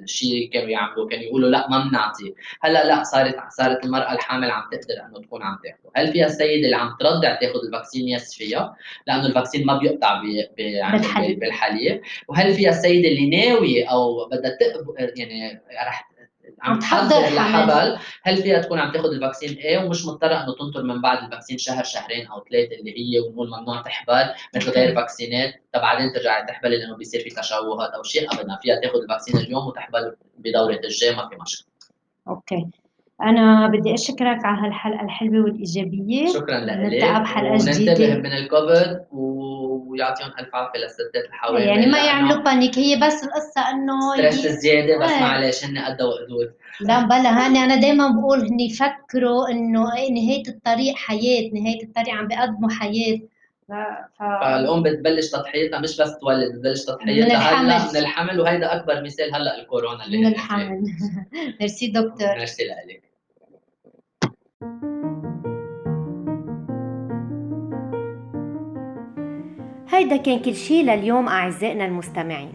الشيء 0.03 0.49
كانوا 0.53 0.69
يعملوا 0.69 1.09
كانوا 1.09 1.23
يقولوا 1.25 1.49
لأ 1.49 1.69
ما 1.69 1.87
بنعطي 1.89 2.33
هلأ 2.61 2.87
لأ 2.87 3.03
صارت 3.03 3.35
صارت 3.49 3.85
المرأة 3.85 4.13
الحامل 4.13 4.51
عم 4.51 4.63
تقدر 4.71 5.05
إنه 5.05 5.21
تكون 5.21 5.43
عم 5.43 5.57
تاخذه 5.63 5.91
هل 5.95 6.11
فيها 6.13 6.25
السيده 6.25 6.65
اللي 6.65 6.75
عم 6.75 6.95
ترضع 6.99 7.35
تاخذ 7.35 7.59
ال 7.65 7.70
vaccine؟ 7.70 8.07
yes 8.09 8.33
فيها 8.47 8.75
لأنه 9.07 9.25
ال 9.25 9.30
vaccine 9.30 9.65
ما 9.65 9.77
بيقطع 9.77 10.21
بي 10.21 10.49
بي 10.57 10.63
يعني 10.71 10.97
بالحليب. 10.97 11.39
بالحليب. 11.39 12.01
وهل 12.27 12.53
فيها 12.53 12.69
السيدة 12.69 13.07
اللي 13.07 13.29
ناوية 13.29 13.91
أو 13.91 14.29
بدها 14.29 14.57
يعني 15.15 15.61
رح 15.87 16.07
عم 16.61 16.79
تحضر 16.79 17.35
لحبل 17.35 17.97
هل 18.23 18.37
فيها 18.37 18.61
تكون 18.61 18.79
عم 18.79 18.91
تاخذ 18.91 19.09
ال 19.09 19.15
vaccine 19.15 19.57
إيه 19.57 19.77
ومش 19.77 20.05
مضطرة 20.05 20.43
إنه 20.43 20.55
تنطر 20.59 20.83
من 20.83 21.01
بعد 21.01 21.23
ال 21.23 21.27
vaccine 21.27 21.57
شهر 21.57 21.83
شهرين 21.83 22.27
أو 22.27 22.43
ثلاثة 22.49 22.75
اللي 22.75 22.91
هي 22.97 23.19
ونقول 23.19 23.49
ممنوع 23.49 23.81
تحبل 23.81 24.33
مثل 24.55 24.71
غير 24.71 24.95
فاكسينات. 24.95 25.53
بعدين 25.73 26.13
ترجع 26.13 26.45
تحبل 26.45 26.71
لأنه 26.71 26.95
بيصير 26.95 27.21
في 27.21 27.29
تشوهات 27.29 27.91
أو 27.91 28.03
شيء 28.03 28.33
ابدا 28.33 28.57
فيها 28.61 28.81
تاخذ 28.81 29.01
ال 29.01 29.06
vaccine 29.06 29.37
اليوم 29.37 29.67
وتحبل 29.67 30.15
بدورة 30.37 30.79
الجاي 30.83 31.15
ما 31.15 31.29
في 31.29 31.35
مشكلة. 31.41 31.67
okay. 32.27 32.67
أنا 33.21 33.67
بدي 33.67 33.93
أشكرك 33.93 34.45
على 34.45 34.67
هالحلقة 34.67 35.05
الحلوة 35.05 35.43
والإيجابية. 35.43 36.33
شكرا 36.33 36.59
لك. 36.59 36.77
نلتقى 36.77 37.21
بحلقة 37.21 37.57
جديدة 37.57 37.91
وننتبه 37.91 38.15
من 38.15 38.33
الكوفيد 38.33 38.99
ويعطيهم 39.11 40.29
ألف 40.39 40.55
عافية 40.55 40.79
للستات 40.79 41.25
الحوامل 41.29 41.61
يعني 41.61 41.85
ما 41.85 41.97
يعملوا 41.97 42.43
panic 42.43 42.79
هي 42.79 42.95
بس 42.95 43.23
القصة 43.23 43.71
إنه 43.71 44.13
stress 44.13 44.47
زيادة 44.47 45.05
بس 45.05 45.11
معلش 45.21 45.65
هن 45.65 45.77
قدها 45.77 46.01
وقدود 46.01 46.53
لا 46.81 47.05
بلا 47.05 47.45
هاني 47.45 47.63
أنا 47.63 47.75
دايما 47.75 48.07
بقول 48.07 48.39
هن 48.39 48.59
يفكروا 48.59 49.49
إنه 49.51 49.83
نهاية 50.11 50.47
الطريق 50.47 50.95
حياة 50.95 51.49
نهاية 51.53 51.83
الطريق 51.83 52.13
عم 52.13 52.27
بيقدموا 52.27 52.69
حياة. 52.69 53.19
ف... 53.69 53.71
فالأم 54.19 54.83
بتبلش 54.83 55.31
تضحيتها 55.31 55.79
مش 55.79 56.01
بس 56.01 56.17
تولد 56.21 56.51
بتبلش 56.55 56.85
تضحيتها. 56.85 57.61
هلأ 57.61 57.91
من 57.91 57.97
الحمل 57.97 58.39
وهيدا 58.39 58.75
أكبر 58.75 59.03
مثال 59.03 59.35
هلأ 59.35 59.61
الكورونا 59.61 60.05
اللي 60.05 60.17
من 60.17 60.27
الحمل. 60.27 60.83
ميرسي 61.59 61.87
دكتور. 61.87 62.35
ميرسي 62.37 62.63
لك. 62.63 63.06
هيدا 69.89 70.17
كان 70.17 70.39
كل 70.39 70.55
شي 70.55 70.83
لليوم 70.83 71.27
أعزائنا 71.27 71.85
المستمعين. 71.85 72.53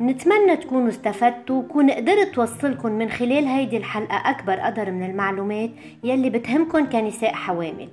نتمنى 0.00 0.56
تكونوا 0.56 0.88
استفدتوا 0.88 1.62
وكون 1.62 1.90
قدرت 1.90 2.34
توصلكم 2.34 2.92
من 2.92 3.10
خلال 3.10 3.44
هيدي 3.44 3.76
الحلقة 3.76 4.30
أكبر 4.30 4.60
قدر 4.60 4.90
من 4.90 5.10
المعلومات 5.10 5.70
يلي 6.04 6.30
بتهمكم 6.30 6.90
كنساء 6.90 7.32
حوامل. 7.32 7.88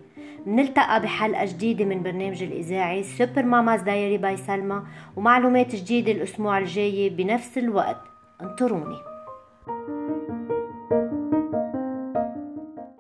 نلتقى 0.48 1.02
بحلقة 1.02 1.46
جديدة 1.46 1.86
من 1.86 2.04
برنامج 2.04 2.44
الإذاعي 2.44 3.04
Super 3.04 3.44
Mama's 3.44 3.82
Diary 3.82 4.18
by 4.18 4.38
سلمى 4.38 4.84
ومعلومات 5.16 5.76
جديدة 5.76 6.12
الأسبوع 6.12 6.58
الجاي 6.58 7.10
بنفس 7.10 7.58
الوقت. 7.58 8.02
انطروني. 8.42 8.98